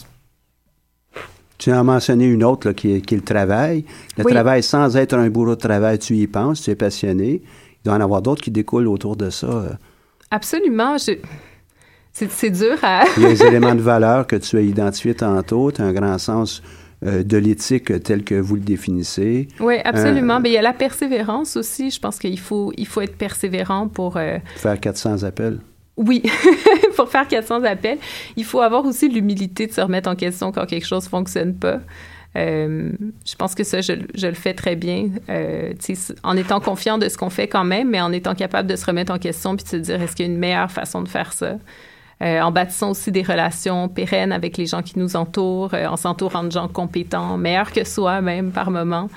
Tu 1.58 1.72
as 1.72 1.84
mentionné 1.84 2.26
une 2.26 2.44
autre 2.44 2.68
là, 2.68 2.74
qui, 2.74 2.94
est, 2.94 3.02
qui, 3.02 3.16
est, 3.16 3.18
le 3.18 3.24
travail. 3.24 3.84
Le 4.18 4.26
oui. 4.26 4.32
travail, 4.32 4.62
sans 4.62 4.96
être 4.96 5.16
un 5.16 5.28
bourreau 5.30 5.56
de 5.56 5.60
travail, 5.60 5.98
tu 5.98 6.16
y 6.16 6.28
penses, 6.28 6.62
tu 6.62 6.70
es 6.70 6.76
passionné. 6.76 7.42
Il 7.44 7.84
doit 7.84 7.96
y 7.96 7.98
en 7.98 8.02
avoir 8.02 8.22
d'autres 8.22 8.44
qui 8.44 8.52
découlent 8.52 8.88
autour 8.88 9.16
de 9.16 9.32
ça. 9.32 9.78
Absolument. 10.30 10.98
Je... 10.98 11.14
C'est 12.14 12.50
dur 12.50 12.78
à... 12.84 13.06
Il 13.18 13.24
y 13.24 13.26
a 13.26 13.30
des 13.30 13.44
éléments 13.48 13.76
de 13.76 13.82
valeur 13.82 14.28
que 14.28 14.36
tu 14.36 14.58
as 14.58 14.62
identifiés 14.62 15.16
tantôt. 15.16 15.72
Tu 15.72 15.82
as 15.82 15.86
un 15.86 15.94
grand 15.94 16.18
sens 16.18 16.62
euh, 17.06 17.24
de 17.24 17.38
l'éthique 17.38 18.04
tel 18.04 18.24
que 18.24 18.36
vous 18.36 18.56
le 18.56 18.62
définissez. 18.62 19.48
Oui, 19.60 19.78
absolument. 19.84 20.38
Euh, 20.38 20.40
Mais 20.42 20.50
il 20.50 20.54
y 20.54 20.58
a 20.58 20.64
la 20.64 20.74
persévérance 20.74 21.58
aussi. 21.58 21.92
Je 21.92 22.00
pense 22.00 22.18
qu'il 22.18 22.40
faut, 22.40 22.72
il 22.78 22.88
faut 22.88 23.02
être 23.02 23.16
persévérant 23.16 23.88
pour... 23.88 24.18
Euh... 24.18 24.38
Faire 24.56 24.80
400 24.80 25.24
appels. 25.24 25.60
Oui, 25.98 26.24
pour 26.96 27.10
faire 27.10 27.28
400 27.28 27.64
appels, 27.64 27.98
il 28.36 28.46
faut 28.46 28.62
avoir 28.62 28.86
aussi 28.86 29.10
l'humilité 29.10 29.68
de 29.68 29.72
se 29.72 29.82
remettre 29.82 30.10
en 30.10 30.16
question 30.16 30.52
quand 30.52 30.66
quelque 30.66 30.86
chose 30.86 31.06
ne 31.06 31.10
fonctionne 31.10 31.56
pas. 31.56 31.80
Euh, 32.36 32.92
je 33.26 33.36
pense 33.36 33.56
que 33.56 33.64
ça, 33.64 33.82
je, 33.82 33.94
je, 34.14 34.28
le 34.28 34.36
fais 34.36 34.54
très 34.54 34.76
bien, 34.76 35.10
euh, 35.30 35.74
en 36.24 36.38
étant 36.38 36.60
confiant 36.60 37.00
de 37.00 37.10
ce 37.10 37.18
qu'on 37.18 37.32
fait 37.32 37.48
quand 37.48 37.64
même, 37.64 37.90
mais 37.90 38.00
en 38.00 38.12
étant 38.12 38.36
capable 38.36 38.70
de 38.70 38.76
se 38.76 38.86
remettre 38.86 39.12
en 39.12 39.18
question 39.18 39.56
puis 39.56 39.64
de 39.64 39.70
se 39.70 39.76
dire 39.78 40.02
est-ce 40.02 40.16
qu'il 40.16 40.28
y 40.28 40.30
a 40.30 40.32
une 40.32 40.38
meilleure 40.38 40.72
façon 40.72 41.02
de 41.02 41.08
faire 41.08 41.34
ça? 41.34 41.56
Euh, 42.24 42.42
en 42.42 42.52
bâtissant 42.52 42.92
aussi 42.92 43.12
des 43.12 43.22
relations 43.22 43.90
pérennes 43.90 44.32
avec 44.32 44.58
les 44.58 44.66
gens 44.66 44.82
qui 44.82 44.98
nous 44.98 45.16
entourent, 45.16 45.76
euh, 45.76 45.86
en 45.86 45.98
s'entourant 45.98 46.44
de 46.44 46.52
gens 46.52 46.68
compétents, 46.68 47.38
meilleurs 47.38 47.72
que 47.72 47.84
soi 47.84 48.22
même 48.22 48.52
par 48.52 48.72
moment. 48.72 49.08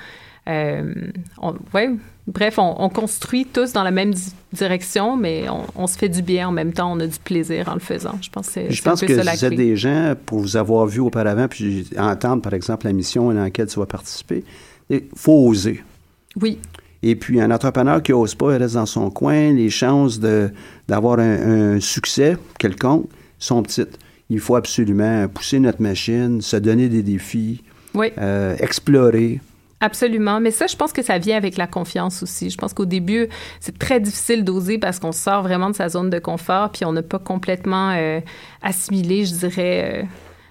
Euh, 0.49 0.95
on, 1.41 1.55
ouais, 1.75 1.91
bref, 2.27 2.59
on, 2.59 2.75
on, 2.79 2.89
construit 2.89 3.47
tous 3.47 3.73
dans 3.73 3.83
la 3.83 3.91
même 3.91 4.15
di 4.15 4.33
direction, 4.53 5.17
mais 5.17 5.49
on, 5.49 5.67
on, 5.77 5.87
se 5.87 5.99
fait 5.99 6.09
du 6.09 6.23
bien 6.23 6.49
en 6.49 6.53
même 6.53 6.73
temps, 6.73 6.93
on 6.93 7.01
a 7.01 7.07
du 7.07 7.19
plaisir 7.19 7.69
en 7.69 7.75
le 7.75 7.81
faisant. 7.81 8.19
Je 8.23 8.31
pense 8.31 8.51
que 8.51 8.71
Je 8.71 8.83
pense 8.83 9.01
que 9.01 9.13
vous 9.13 9.45
êtes 9.45 9.55
des 9.55 9.77
gens, 9.77 10.15
pour 10.27 10.41
vous 10.41 10.57
avoir 10.57 10.87
vu 10.87 11.01
auparavant, 11.01 11.47
puis 11.47 11.87
entendre, 11.99 12.43
par 12.43 12.55
exemple, 12.55 12.87
la 12.87 12.93
mission 12.93 13.33
dans 13.33 13.41
laquelle 13.41 13.67
tu 13.67 13.79
vas 13.79 13.87
participer, 13.87 14.45
il 14.89 15.05
faut 15.15 15.47
oser. 15.47 15.83
Oui. 16.41 16.59
Et 17.03 17.17
puis, 17.17 17.41
un 17.41 17.51
entrepreneur 17.51 18.03
qui 18.03 18.13
n'ose 18.13 18.35
pas, 18.35 18.55
il 18.55 18.63
reste 18.63 18.75
dans 18.75 18.87
son 18.87 19.11
coin, 19.11 19.53
les 19.53 19.71
chances 19.71 20.21
d'avoir 20.21 21.19
un, 21.19 21.75
un, 21.75 21.81
succès 21.81 22.37
quelconque 22.59 23.09
sont 23.39 23.63
petites. 23.63 23.99
Il 24.29 24.39
faut 24.39 24.55
absolument 24.55 25.27
pousser 25.29 25.59
notre 25.59 25.83
machine, 25.83 26.41
se 26.41 26.57
donner 26.57 26.89
des 26.89 27.03
défis, 27.03 27.63
oui. 27.95 28.13
euh, 28.19 28.57
explorer. 28.61 29.41
Absolument. 29.81 30.41
Mais 30.41 30.51
ça, 30.51 30.67
je 30.67 30.77
pense 30.77 30.93
que 30.93 31.03
ça 31.03 31.19
vient 31.19 31.37
avec 31.37 31.57
la 31.57 31.67
confiance 31.67 32.23
aussi. 32.23 32.51
Je 32.51 32.59
pense 32.59 32.75
qu'au 32.75 32.85
début, 32.85 33.29
c'est 33.61 33.79
très 33.79 33.99
difficile 33.99 34.45
d'oser 34.45 34.79
parce 34.79 34.99
qu'on 34.99 35.13
sort 35.13 35.43
vraiment 35.43 35.71
de 35.71 35.75
sa 35.75 35.89
zone 35.89 36.11
de 36.11 36.19
confort, 36.19 36.71
puis 36.71 36.85
on 36.85 36.93
n'a 36.93 37.03
pas 37.03 37.19
complètement 37.19 37.93
euh, 37.97 38.21
assimilé, 38.63 39.25
je 39.25 39.35
dirais, 39.35 40.03
euh, 40.03 40.07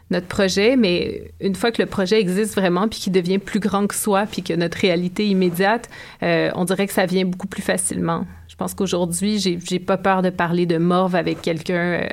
notre 0.09 0.25
projet. 0.25 0.75
Mais 0.75 1.31
une 1.39 1.53
fois 1.53 1.71
que 1.71 1.79
le 1.79 1.87
projet 1.87 2.19
existe 2.19 2.55
vraiment, 2.55 2.87
puis 2.87 2.99
qu'il 2.99 3.13
devient 3.13 3.37
plus 3.37 3.59
grand 3.59 3.85
que 3.85 3.93
soi, 3.93 4.25
puis 4.25 4.41
que 4.41 4.53
notre 4.53 4.79
réalité 4.79 5.27
immédiate, 5.27 5.89
euh, 6.23 6.49
on 6.55 6.65
dirait 6.65 6.87
que 6.87 6.93
ça 6.93 7.05
vient 7.05 7.25
beaucoup 7.25 7.47
plus 7.47 7.61
facilement. 7.61 8.25
Je 8.59 8.65
pense 8.65 8.73
qu'aujourd'hui, 8.73 9.39
j'ai, 9.39 9.57
j'ai 9.63 9.79
pas 9.79 9.95
peur 9.95 10.21
de 10.21 10.29
parler 10.29 10.65
de 10.65 10.77
morve 10.77 11.15
avec 11.15 11.41
quelqu'un 11.41 12.09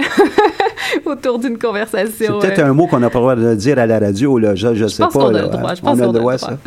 autour 1.04 1.40
d'une 1.40 1.58
conversation. 1.58 2.40
C'est 2.40 2.46
peut-être 2.46 2.62
un 2.62 2.72
mot 2.72 2.86
qu'on 2.86 3.00
n'a 3.00 3.10
pas 3.10 3.18
le 3.18 3.22
droit 3.22 3.34
de 3.34 3.54
dire 3.56 3.80
à 3.80 3.86
la 3.86 3.98
radio, 3.98 4.38
là. 4.38 4.54
Je, 4.54 4.68
je, 4.68 4.74
je 4.74 4.86
sais 4.86 5.02
pense 5.02 5.12
pas. 5.12 5.24
Qu'on 5.24 5.30
là, 5.30 5.40
a 5.40 5.42
le 5.42 5.48
droit. 5.48 5.74
Je 5.74 5.80
on 5.82 5.86
pense 5.86 5.98
a 5.98 6.06
qu'on 6.06 6.12
le 6.12 6.18
droit, 6.20 6.34
a 6.34 6.38
ça. 6.38 6.58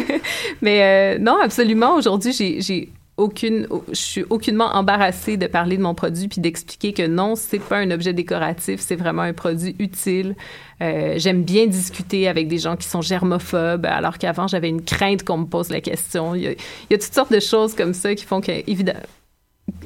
Mais 0.60 1.16
euh, 1.16 1.18
non, 1.18 1.38
absolument. 1.42 1.94
Aujourd'hui, 1.94 2.34
j'ai, 2.34 2.60
j'ai 2.60 2.90
aucune, 3.16 3.68
je 3.88 3.94
suis 3.94 4.24
aucunement 4.28 4.66
embarrassée 4.74 5.38
de 5.38 5.46
parler 5.46 5.78
de 5.78 5.82
mon 5.82 5.94
produit 5.94 6.28
puis 6.28 6.42
d'expliquer 6.42 6.92
que 6.92 7.06
non, 7.06 7.34
c'est 7.34 7.58
pas 7.58 7.78
un 7.78 7.90
objet 7.90 8.12
décoratif, 8.12 8.82
c'est 8.82 8.96
vraiment 8.96 9.22
un 9.22 9.32
produit 9.32 9.74
utile. 9.78 10.36
Euh, 10.82 11.14
j'aime 11.16 11.42
bien 11.42 11.66
discuter 11.66 12.28
avec 12.28 12.48
des 12.48 12.58
gens 12.58 12.76
qui 12.76 12.86
sont 12.86 13.00
germophobes, 13.00 13.86
alors 13.86 14.18
qu'avant 14.18 14.46
j'avais 14.46 14.68
une 14.68 14.82
crainte 14.82 15.24
qu'on 15.24 15.38
me 15.38 15.46
pose 15.46 15.70
la 15.70 15.80
question. 15.80 16.34
Il 16.34 16.42
y, 16.42 16.48
a, 16.48 16.50
il 16.50 16.56
y 16.90 16.94
a 16.94 16.98
toutes 16.98 17.14
sortes 17.14 17.32
de 17.32 17.40
choses 17.40 17.74
comme 17.74 17.94
ça 17.94 18.14
qui 18.14 18.26
font 18.26 18.42
que, 18.42 18.52
évidemment, 18.66 19.00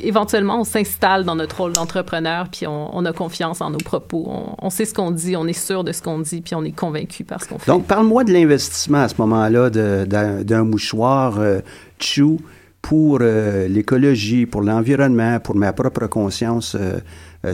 éventuellement, 0.00 0.60
on 0.60 0.64
s'installe 0.64 1.24
dans 1.24 1.36
notre 1.36 1.56
rôle 1.58 1.72
d'entrepreneur, 1.72 2.48
puis 2.48 2.66
on, 2.66 3.04
a 3.04 3.12
confiance 3.12 3.60
en 3.60 3.70
nos 3.70 3.78
propos. 3.78 4.28
On, 4.60 4.70
sait 4.70 4.84
ce 4.84 4.94
qu'on 4.94 5.10
dit, 5.10 5.36
on 5.36 5.46
est 5.46 5.52
sûr 5.52 5.84
de 5.84 5.92
ce 5.92 6.02
qu'on 6.02 6.18
dit, 6.18 6.40
puis 6.40 6.54
on 6.54 6.64
est 6.64 6.72
convaincu 6.72 7.24
par 7.24 7.42
ce 7.42 7.48
qu'on 7.48 7.58
fait. 7.58 7.70
Donc, 7.70 7.86
parle-moi 7.86 8.24
de 8.24 8.32
l'investissement 8.32 9.02
à 9.02 9.08
ce 9.08 9.14
moment-là 9.18 9.70
d'un 9.70 10.64
mouchoir 10.64 11.38
euh, 11.38 11.60
Chou 11.98 12.40
pour 12.82 13.18
euh, 13.20 13.66
l'écologie, 13.68 14.46
pour 14.46 14.62
l'environnement, 14.62 15.40
pour 15.40 15.56
ma 15.56 15.72
propre 15.72 16.06
conscience 16.06 16.76
euh, 16.78 17.00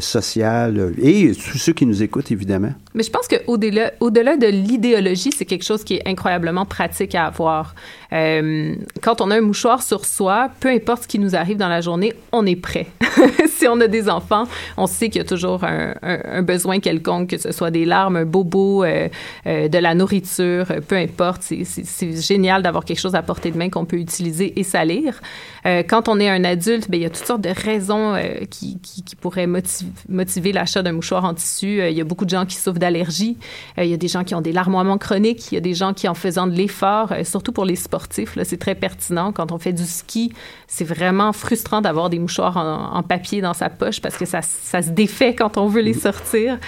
sociale 0.01 0.93
et 1.01 1.33
tous 1.33 1.59
ceux 1.59 1.73
qui 1.73 1.87
nous 1.87 2.03
écoutent, 2.03 2.31
évidemment. 2.31 2.73
Mais 2.95 3.03
je 3.03 3.11
pense 3.11 3.29
qu'au-delà 3.29 3.93
au 4.01 4.11
-delà 4.11 4.39
de 4.39 4.47
l'idéologie, 4.47 5.33
c'est 5.33 5.45
quelque 5.45 5.65
chose 5.65 5.85
qui 5.85 5.95
est 5.95 6.09
incroyablement 6.09 6.67
pratique 6.67 7.15
à 7.15 7.27
avoir. 7.27 7.75
Euh, 8.13 8.75
quand 9.01 9.21
on 9.21 9.31
a 9.31 9.37
un 9.37 9.41
mouchoir 9.41 9.83
sur 9.83 10.05
soi, 10.05 10.51
peu 10.61 10.69
importe 10.69 11.05
ce 11.05 11.09
qui 11.09 11.19
nous 11.19 11.35
arrive 11.35 11.57
dans 11.57 11.69
la 11.69 11.81
journée, 11.81 12.13
on 12.33 12.45
est 12.47 12.57
prêt. 12.57 12.89
si 13.49 13.69
on 13.69 13.81
a 13.81 13.87
des 13.87 14.09
enfants, 14.09 14.45
on 14.77 14.87
sait 14.87 15.09
qu'il 15.09 15.21
y 15.21 15.25
a 15.25 15.29
toujours 15.29 15.65
un, 15.65 16.43
besoin 16.43 16.81
quelconque, 16.81 17.31
que 17.31 17.39
ce 17.39 17.53
soit 17.53 17.71
des 17.71 17.85
larmes, 17.85 18.17
un 18.17 18.25
bobo, 18.25 18.85
euh, 18.85 19.09
euh, 19.47 19.69
de 19.69 19.79
la 19.79 19.95
nourriture, 19.95 20.67
peu 20.89 20.97
importe. 20.97 21.43
C'est 21.43 22.21
génial 22.21 22.63
d'avoir 22.63 22.85
quelque 22.85 23.01
chose 23.01 23.15
à 23.15 23.23
portée 23.23 23.51
de 23.51 23.59
main 23.59 23.71
qu'on 23.71 23.85
peut 23.85 23.99
utiliser 23.99 24.59
et 24.59 24.63
salir. 24.63 25.21
Euh, 25.67 25.83
quand 25.87 26.09
on 26.09 26.19
est 26.21 26.29
un 26.29 26.45
adulte, 26.45 26.91
bien, 26.91 27.01
il 27.01 27.03
y 27.05 27.07
a 27.07 27.11
toutes 27.11 27.27
sortes 27.27 27.43
de 27.43 27.51
raisons 27.55 28.15
qui, 28.51 28.79
qui, 28.81 29.17
pourraient 29.17 29.47
motiver, 29.47 29.82
motiver 30.09 30.53
l'achat 30.53 30.83
d'un 30.83 30.93
mouchoir 30.93 31.25
en 31.25 31.35
tissu. 31.35 31.87
il 31.89 31.97
y 31.97 32.01
a 32.01 32.05
beaucoup 32.05 32.25
de 32.25 32.31
gens 32.31 32.47
qui 32.47 32.57
souffrent 32.57 32.79
d'allergies. 32.79 33.37
il 33.79 33.87
y 33.87 33.95
a 33.95 33.97
des 33.97 34.09
gens 34.09 34.25
qui 34.25 34.35
ont 34.35 34.41
des 34.41 34.53
larmoiements 34.53 34.99
chroniques. 34.99 35.51
Il 35.53 35.55
y 35.55 35.59
a 35.59 35.61
des 35.61 35.75
gens 35.75 35.93
qui, 35.93 36.09
en 36.09 36.15
faisant 36.15 36.47
de 36.47 36.53
l'effort, 36.53 37.13
surtout 37.25 37.53
pour 37.53 37.65
les 37.65 37.77
sportifs, 37.77 38.39
c'est 38.45 38.59
très 38.59 38.75
pertinent. 38.75 39.33
Quand 39.33 39.53
on 39.53 39.59
fait 39.59 39.73
du 39.73 39.85
ski, 39.85 40.33
c'est 40.67 40.85
vraiment 40.85 41.33
frustrant 41.33 41.81
d'avoir 41.81 42.11
des 42.11 42.19
mouchoirs 42.19 42.57
en, 42.57 42.97
en, 42.97 43.03
papier 43.03 43.41
dans 43.41 43.55
sa 43.55 43.69
poche 43.69 44.01
parce 44.01 44.17
que 44.17 44.25
ça, 44.25 44.43
ça, 44.43 44.83
se 44.83 44.91
défait 44.91 45.35
quand 45.35 45.59
on 45.59 45.67
veut 45.67 45.83
les 45.83 45.95
sortir. 45.95 46.59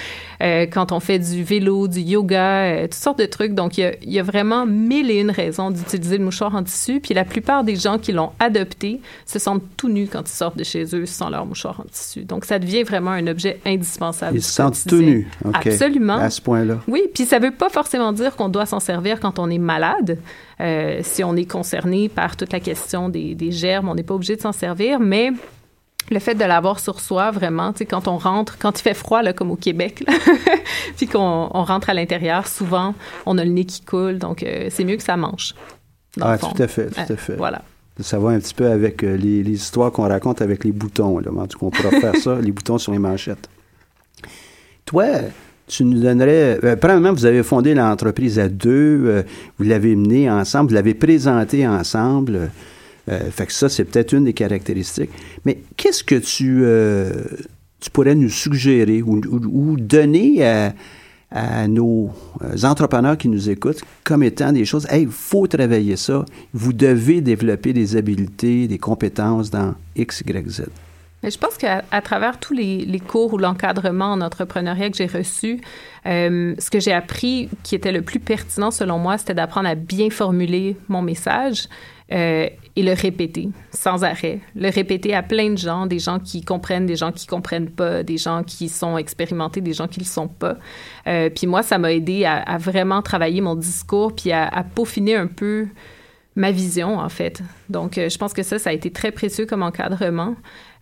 Euh, 0.45 0.67
quand 0.71 0.93
on 0.93 1.01
fait 1.01 1.19
du 1.19 1.43
vélo, 1.43 1.89
du 1.89 2.01
yoga, 2.01 2.65
euh, 2.65 2.83
toutes 2.83 2.95
sortes 2.95 3.19
de 3.19 3.25
trucs. 3.25 3.55
Donc, 3.55 3.79
il 3.79 3.81
y 3.81 3.85
a, 3.85 3.95
il 4.03 4.13
y 4.13 4.19
a 4.19 4.23
vraiment 4.23 4.67
mille 4.67 5.11
et 5.11 5.21
une 5.21 5.31
raisons 5.31 5.71
d'utiliser 5.71 6.19
le 6.19 6.25
mouchoir 6.25 6.55
en 6.55 6.63
tissu. 6.63 7.01
Puis 7.01 7.15
la 7.15 7.25
plupart 7.25 7.65
des 7.65 7.77
gens 7.77 7.99
qui 7.99 8.13
l'ont 8.13 8.33
adopté 8.39 9.01
se 9.25 9.39
sentent 9.39 9.63
tout 9.77 9.89
nus 9.89 10.09
quand 10.11 10.29
ils 10.29 10.35
sortent 10.35 10.59
de 10.59 10.65
chez 10.65 10.85
eux 10.95 11.07
sans 11.07 11.31
leur 11.31 11.47
mouchoir 11.47 11.81
en 11.81 11.85
tissu. 11.85 12.25
Donc, 12.25 12.45
ça 12.45 12.59
devient 12.59 12.83
vraiment 12.83 13.13
un 13.13 13.27
objet 13.27 13.59
indispensable. 13.65 14.37
Ils 14.37 14.43
se 14.43 14.53
sentent 14.53 14.85
tout 14.87 15.01
nus. 15.01 15.27
Okay. 15.45 15.73
Absolument. 15.73 16.17
À 16.17 16.29
ce 16.29 16.43
point-là. 16.43 16.79
Oui, 16.89 17.03
puis 17.15 17.25
ça 17.25 17.39
ne 17.39 17.47
veut 17.47 17.53
pas 17.53 17.71
forcément 17.71 18.13
dire 18.13 18.37
qu'on 18.37 18.51
doit 18.51 18.67
s'en 18.67 18.81
servir 18.81 19.21
quand 19.21 19.39
on 19.39 19.49
est 19.49 19.59
malade. 19.59 20.19
Euh, 20.61 21.01
si 21.03 21.25
on 21.25 21.37
est 21.37 21.51
concerné 21.51 22.09
par 22.09 22.37
toute 22.37 22.53
la 22.53 22.61
question 22.61 23.09
des, 23.09 23.35
des 23.35 23.51
germes, 23.51 23.89
on 23.89 23.95
n'est 23.95 24.03
pas 24.03 24.15
obligé 24.15 24.37
de 24.37 24.43
s'en 24.43 24.53
servir, 24.53 25.01
mais 25.01 25.31
le 26.11 26.19
fait 26.19 26.35
de 26.35 26.45
l'avoir 26.45 26.81
sur 26.81 27.01
soi, 27.01 27.31
vraiment, 27.31 27.73
tu 27.73 27.79
sais, 27.79 27.87
quand 27.87 28.09
on 28.09 28.19
rentre, 28.19 28.59
quand 28.59 28.79
il 28.79 28.83
fait 28.83 28.95
froid, 28.95 29.23
là, 29.23 29.33
comme 29.33 29.51
au 29.51 29.57
Québec, 29.57 30.05
puis 30.97 31.07
qu'on 31.07 31.49
on 31.53 31.65
rentre 31.65 31.91
à 31.91 31.95
l'intérieur, 31.95 32.47
souvent, 32.47 32.95
on 33.27 33.39
a 33.39 33.45
le 33.45 33.51
nez 33.51 33.65
qui 33.65 33.83
coule, 33.83 34.19
donc 34.19 34.43
euh, 34.43 34.69
c'est 34.71 34.85
mieux 34.85 34.97
que 34.97 35.03
ça 35.03 35.17
mange. 35.17 35.55
Ah, 36.21 36.39
tout 36.39 36.63
à 36.63 36.69
fait, 36.69 36.87
tout 36.91 37.13
à 37.13 37.17
fait. 37.17 37.37
Voilà. 37.37 37.63
Ça 38.01 38.19
va 38.19 38.31
un 38.31 38.41
petit 38.41 38.55
peu 38.55 38.67
avec 38.67 39.03
les, 39.03 39.41
histoires 39.49 39.93
qu'on 39.93 40.09
raconte 40.09 40.43
avec 40.43 40.65
les 40.65 40.73
boutons. 40.73 41.19
Là. 41.19 41.31
En 41.31 41.47
tout 41.47 41.59
cas, 41.59 41.67
on 41.67 41.71
pourra 41.71 41.91
faire 41.91 42.17
ça, 42.17 42.39
les 42.41 42.53
boutons 42.53 42.79
sur 42.79 42.93
les 42.93 42.99
manchettes. 42.99 43.49
Toi, 44.85 45.07
tu 45.67 45.85
nous 45.85 46.01
donnerais. 46.01 46.59
Euh, 46.63 46.77
premièrement, 46.77 47.13
vous 47.13 47.25
avez 47.25 47.43
fondé 47.43 47.75
l'entreprise 47.75 48.39
à 48.39 48.49
deux, 48.49 49.03
euh, 49.07 49.23
vous 49.59 49.65
l'avez 49.65 49.97
menée 49.97 50.31
ensemble, 50.31 50.71
vous 50.71 50.75
l'avez 50.75 50.95
présentée 50.95 51.67
ensemble. 51.67 52.51
Euh, 53.09 53.31
fait 53.31 53.47
que 53.47 53.53
ça, 53.53 53.69
c'est 53.69 53.85
peut-être 53.85 54.13
une 54.13 54.25
des 54.25 54.33
caractéristiques. 54.33 55.11
Mais 55.45 55.59
qu'est-ce 55.77 56.05
que 56.05 56.15
tu, 56.17 56.65
tu 57.81 57.91
pourrais 57.91 58.15
nous 58.15 58.31
suggérer 58.31 59.03
ou, 59.03 59.77
donner 59.79 60.45
à, 61.31 61.69
nos 61.69 62.11
entrepreneurs 62.63 63.19
qui 63.19 63.29
nous 63.29 63.51
écoutent 63.51 63.83
comme 64.05 64.23
étant 64.23 64.53
des 64.53 64.65
choses, 64.65 64.87
hey, 64.89 65.03
il 65.03 65.11
faut 65.11 65.47
travailler 65.47 65.97
ça, 65.97 66.25
vous 66.53 66.73
devez 66.73 67.21
développer 67.21 67.73
des 67.73 67.97
habiletés, 67.97 68.69
des 68.69 68.79
compétences 68.79 69.51
dans 69.51 69.75
X, 69.97 70.23
Y, 70.27 70.49
Z. 70.49 70.63
Mais 71.25 71.31
je 71.31 71.39
pense 71.39 71.57
qu'à 71.57 71.81
travers 72.03 72.39
tous 72.39 72.53
les, 72.53 73.01
cours 73.01 73.33
ou 73.33 73.39
l'encadrement 73.39 74.13
en 74.13 74.21
entrepreneuriat 74.21 74.91
que 74.91 74.97
j'ai 74.99 75.07
reçu, 75.07 75.63
euh, 76.05 76.55
ce 76.59 76.69
que 76.69 76.81
j'ai 76.81 76.93
appris 76.93 77.49
qui 77.63 77.75
était 77.75 77.93
le 77.93 78.03
plus 78.03 78.21
pertinent 78.21 78.71
selon 78.71 78.99
moi, 78.99 79.17
c'était 79.17 79.33
d'apprendre 79.33 79.67
à 79.67 79.75
bien 79.75 80.11
formuler 80.11 80.77
mon 80.89 81.01
message 81.01 81.67
euh, 82.13 82.47
et 82.77 82.83
le 82.83 82.93
répéter 82.93 83.49
sans 83.71 84.05
arrêt. 84.05 84.41
Le 84.55 84.69
répéter 84.69 85.15
à 85.15 85.23
plein 85.23 85.53
de 85.53 85.57
gens, 85.57 85.87
des 85.87 85.99
gens 85.99 86.19
qui 86.19 86.43
comprennent, 86.43 86.85
des 86.85 86.97
gens 86.97 87.11
qui 87.11 87.27
comprennent 87.27 87.71
pas, 87.71 88.03
des 88.03 88.19
gens 88.19 88.43
qui 88.43 88.69
sont 88.69 88.99
expérimentés, 88.99 89.63
des 89.63 89.73
gens 89.73 89.89
qui 89.89 90.01
le 90.01 90.05
sont 90.05 90.29
pas. 90.29 90.59
Euh, 91.07 91.31
puis 91.31 91.47
moi, 91.47 91.63
ça 91.63 91.79
m'a 91.79 91.95
aidé 91.95 92.27
à, 92.27 92.59
vraiment 92.59 93.01
travailler 93.01 93.41
mon 93.41 93.55
discours 93.55 94.15
puis 94.15 94.31
à, 94.31 94.47
à 94.47 94.63
peaufiner 94.63 95.17
un 95.17 95.27
peu 95.27 95.69
ma 96.37 96.51
vision, 96.51 96.99
en 96.99 97.09
fait. 97.09 97.43
Donc, 97.69 97.95
je 97.95 98.19
pense 98.19 98.33
que 98.33 98.43
ça, 98.43 98.59
ça 98.59 98.71
a 98.71 98.73
été 98.73 98.91
très 98.91 99.13
précieux 99.13 99.47
comme 99.47 99.63
encadrement. 99.63 100.35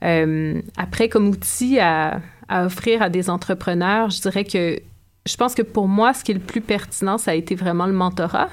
Euh, 0.03 0.61
après, 0.77 1.09
comme 1.09 1.29
outil 1.29 1.79
à, 1.79 2.21
offrir 2.51 3.03
à 3.03 3.09
des 3.09 3.31
entrepreneurs, 3.31 4.11
je 4.11 4.21
dirais 4.21 4.45
que 4.45 4.79
je 5.25 5.37
pense 5.37 5.55
que 5.55 5.63
pour 5.63 5.89
moi, 5.89 6.13
ce 6.13 6.25
qui 6.25 6.33
est 6.33 6.35
le 6.35 6.41
plus 6.41 6.61
pertinent, 6.61 7.17
ça 7.17 7.31
a 7.31 7.35
été 7.35 7.55
vraiment 7.55 7.87
le 7.87 7.93
mentorat. 7.93 8.49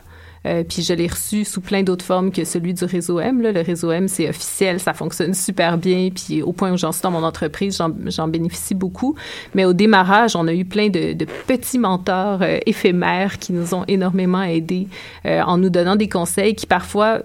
Euh, 0.46 0.64
puis 0.64 0.82
je 0.82 0.94
l'ai 0.94 1.08
reçu 1.08 1.46
sous 1.46 1.62
plein 1.62 1.84
d'autres 1.84 2.06
formes 2.06 2.32
que 2.32 2.44
celui 2.46 2.74
du 2.74 2.86
réseau 2.86 3.20
M. 3.20 3.42
Le 3.42 3.62
réseau 3.62 3.92
M, 3.92 4.08
c'est 4.08 4.30
officiel, 4.30 4.80
ça 4.80 4.94
fonctionne 4.94 5.34
super 5.34 5.78
bien. 5.78 6.10
Puis 6.14 6.42
au 6.42 6.54
point 6.54 6.72
où 6.72 6.78
j'en 6.78 6.92
suis 6.92 7.08
mon 7.10 7.24
entreprise, 7.24 7.82
j'en 8.08 8.28
bénéficie 8.28 8.76
beaucoup. 8.76 9.16
Mais 9.56 9.66
au 9.66 9.74
démarrage, 9.74 10.36
on 10.36 10.48
a 10.48 10.54
eu 10.54 10.66
plein 10.66 10.90
de, 10.90 11.14
petits 11.48 11.80
mentors 11.80 12.42
euh, 12.42 12.58
éphémères 12.66 13.40
qui 13.40 13.54
nous 13.54 13.74
ont 13.74 13.84
énormément 13.88 14.44
aidés 14.44 14.88
en 15.26 15.58
nous 15.58 15.70
donnant 15.70 15.96
des 15.96 16.10
conseils 16.10 16.56
qui 16.56 16.66
parfois 16.66 17.22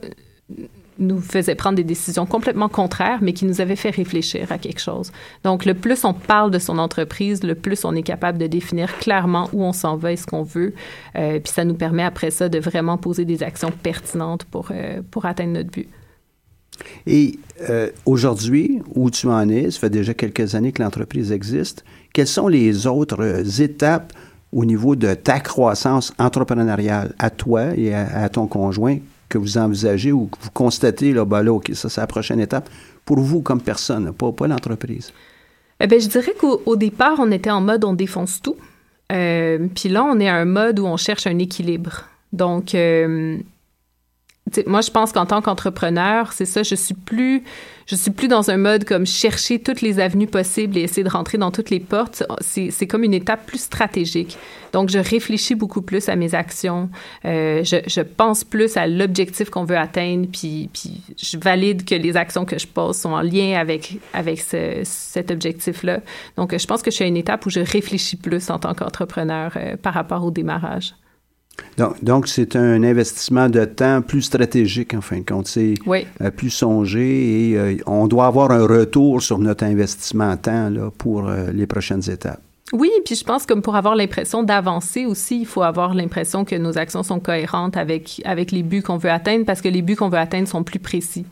nous 0.98 1.20
faisait 1.20 1.54
prendre 1.54 1.76
des 1.76 1.84
décisions 1.84 2.26
complètement 2.26 2.68
contraires, 2.68 3.18
mais 3.20 3.32
qui 3.32 3.44
nous 3.44 3.60
avaient 3.60 3.76
fait 3.76 3.90
réfléchir 3.90 4.50
à 4.52 4.58
quelque 4.58 4.80
chose. 4.80 5.12
Donc, 5.42 5.64
le 5.64 5.74
plus 5.74 6.04
on 6.04 6.14
parle 6.14 6.50
de 6.50 6.58
son 6.58 6.78
entreprise, 6.78 7.42
le 7.42 7.54
plus 7.54 7.84
on 7.84 7.94
est 7.94 8.02
capable 8.02 8.38
de 8.38 8.46
définir 8.46 8.96
clairement 8.98 9.48
où 9.52 9.62
on 9.62 9.72
s'en 9.72 9.96
va 9.96 10.12
et 10.12 10.16
ce 10.16 10.26
qu'on 10.26 10.42
veut. 10.42 10.74
Euh, 11.16 11.40
puis 11.40 11.52
ça 11.52 11.64
nous 11.64 11.74
permet 11.74 12.04
après 12.04 12.30
ça 12.30 12.48
de 12.48 12.58
vraiment 12.58 12.96
poser 12.96 13.24
des 13.24 13.42
actions 13.42 13.70
pertinentes 13.70 14.44
pour, 14.44 14.68
euh, 14.70 15.02
pour 15.10 15.26
atteindre 15.26 15.52
notre 15.52 15.70
but. 15.70 15.88
Et 17.06 17.38
euh, 17.68 17.90
aujourd'hui, 18.04 18.80
où 18.94 19.10
tu 19.10 19.28
en 19.28 19.48
es, 19.48 19.70
ça 19.70 19.80
fait 19.80 19.90
déjà 19.90 20.12
quelques 20.14 20.54
années 20.54 20.72
que 20.72 20.82
l'entreprise 20.82 21.30
existe, 21.30 21.84
quelles 22.12 22.26
sont 22.26 22.48
les 22.48 22.86
autres 22.86 23.60
étapes 23.60 24.12
au 24.52 24.64
niveau 24.64 24.96
de 24.96 25.14
ta 25.14 25.40
croissance 25.40 26.12
entrepreneuriale 26.18 27.14
à 27.18 27.30
toi 27.30 27.76
et 27.76 27.92
à 27.92 28.28
ton 28.28 28.46
conjoint 28.46 28.98
que 29.28 29.38
vous 29.38 29.58
envisagez 29.58 30.12
ou 30.12 30.26
que 30.26 30.36
vous 30.40 30.50
constatez, 30.50 31.12
là, 31.12 31.24
ben 31.24 31.42
là, 31.42 31.52
OK, 31.52 31.70
ça, 31.74 31.88
c'est 31.88 32.00
la 32.00 32.06
prochaine 32.06 32.40
étape 32.40 32.68
pour 33.04 33.18
vous 33.18 33.40
comme 33.42 33.60
personne, 33.60 34.12
pas, 34.12 34.32
pas 34.32 34.46
l'entreprise? 34.46 35.12
Eh 35.80 35.86
bien, 35.86 35.98
je 35.98 36.08
dirais 36.08 36.34
qu'au 36.38 36.76
départ, 36.76 37.16
on 37.18 37.30
était 37.30 37.50
en 37.50 37.60
mode 37.60 37.84
on 37.84 37.94
défonce 37.94 38.40
tout. 38.40 38.56
Euh, 39.12 39.66
puis 39.74 39.88
là, 39.88 40.04
on 40.04 40.18
est 40.20 40.28
à 40.28 40.36
un 40.36 40.44
mode 40.44 40.78
où 40.78 40.86
on 40.86 40.96
cherche 40.96 41.26
un 41.26 41.38
équilibre. 41.38 42.04
Donc, 42.32 42.74
euh, 42.74 43.38
moi, 44.66 44.82
je 44.82 44.90
pense 44.90 45.12
qu'en 45.12 45.24
tant 45.24 45.40
qu'entrepreneur, 45.40 46.32
c'est 46.32 46.44
ça, 46.44 46.62
je 46.62 46.74
suis 46.74 46.94
plus, 46.94 47.42
je 47.86 47.96
suis 47.96 48.10
plus 48.10 48.28
dans 48.28 48.50
un 48.50 48.58
mode 48.58 48.84
comme 48.84 49.06
chercher 49.06 49.58
toutes 49.58 49.80
les 49.80 50.00
avenues 50.00 50.26
possibles 50.26 50.76
et 50.76 50.82
essayer 50.82 51.02
de 51.02 51.08
rentrer 51.08 51.38
dans 51.38 51.50
toutes 51.50 51.70
les 51.70 51.80
portes. 51.80 52.22
C'est 52.40 52.86
comme 52.86 53.04
une 53.04 53.14
étape 53.14 53.46
plus 53.46 53.62
stratégique. 53.62 54.36
Donc, 54.72 54.90
je 54.90 54.98
réfléchis 54.98 55.54
beaucoup 55.54 55.80
plus 55.80 56.08
à 56.10 56.16
mes 56.16 56.34
actions. 56.34 56.90
Euh, 57.24 57.64
je, 57.64 57.76
je, 57.86 58.02
pense 58.02 58.44
plus 58.44 58.76
à 58.76 58.86
l'objectif 58.86 59.48
qu'on 59.48 59.64
veut 59.64 59.78
atteindre, 59.78 60.26
puis, 60.30 60.68
puis 60.72 61.00
je 61.16 61.38
valide 61.38 61.84
que 61.84 61.94
les 61.94 62.16
actions 62.16 62.44
que 62.44 62.58
je 62.58 62.66
pose 62.66 62.96
sont 62.96 63.12
en 63.12 63.22
lien 63.22 63.58
avec, 63.58 63.98
avec 64.12 64.40
ce, 64.40 64.80
cet 64.84 65.30
objectif-là. 65.30 66.00
Donc, 66.36 66.56
je 66.56 66.66
pense 66.66 66.82
que 66.82 66.90
je 66.90 66.96
suis 66.96 67.04
à 67.04 67.08
une 67.08 67.16
étape 67.16 67.46
où 67.46 67.50
je 67.50 67.60
réfléchis 67.60 68.16
plus 68.16 68.50
en 68.50 68.58
tant 68.58 68.74
qu'entrepreneur 68.74 69.52
euh, 69.56 69.76
par 69.76 69.94
rapport 69.94 70.22
au 70.22 70.30
démarrage. 70.30 70.94
Donc, 72.02 72.28
c'est 72.28 72.56
un 72.56 72.82
investissement 72.82 73.48
de 73.48 73.64
temps 73.64 74.02
plus 74.02 74.22
stratégique, 74.22 74.94
en 74.94 75.00
fin 75.00 75.18
de 75.18 75.24
compte. 75.24 75.48
C'est 75.48 75.74
euh, 75.88 76.30
plus 76.30 76.50
songé 76.50 77.50
et 77.50 77.58
euh, 77.58 77.76
on 77.86 78.06
doit 78.06 78.26
avoir 78.26 78.50
un 78.50 78.66
retour 78.66 79.22
sur 79.22 79.38
notre 79.38 79.64
investissement 79.64 80.30
en 80.30 80.36
temps 80.36 80.70
là, 80.70 80.90
pour 80.96 81.28
euh, 81.28 81.50
les 81.52 81.66
prochaines 81.66 82.08
étapes. 82.10 82.40
Oui, 82.72 82.90
puis 83.04 83.14
je 83.14 83.24
pense 83.24 83.44
que 83.44 83.54
pour 83.54 83.76
avoir 83.76 83.94
l'impression 83.94 84.42
d'avancer 84.42 85.04
aussi, 85.04 85.40
il 85.40 85.46
faut 85.46 85.62
avoir 85.62 85.94
l'impression 85.94 86.44
que 86.44 86.56
nos 86.56 86.78
actions 86.78 87.02
sont 87.02 87.20
cohérentes 87.20 87.76
avec, 87.76 88.22
avec 88.24 88.50
les 88.52 88.62
buts 88.62 88.82
qu'on 88.82 88.96
veut 88.96 89.10
atteindre 89.10 89.44
parce 89.44 89.60
que 89.60 89.68
les 89.68 89.82
buts 89.82 89.96
qu'on 89.96 90.08
veut 90.08 90.18
atteindre 90.18 90.48
sont 90.48 90.64
plus 90.64 90.78
précis. 90.78 91.26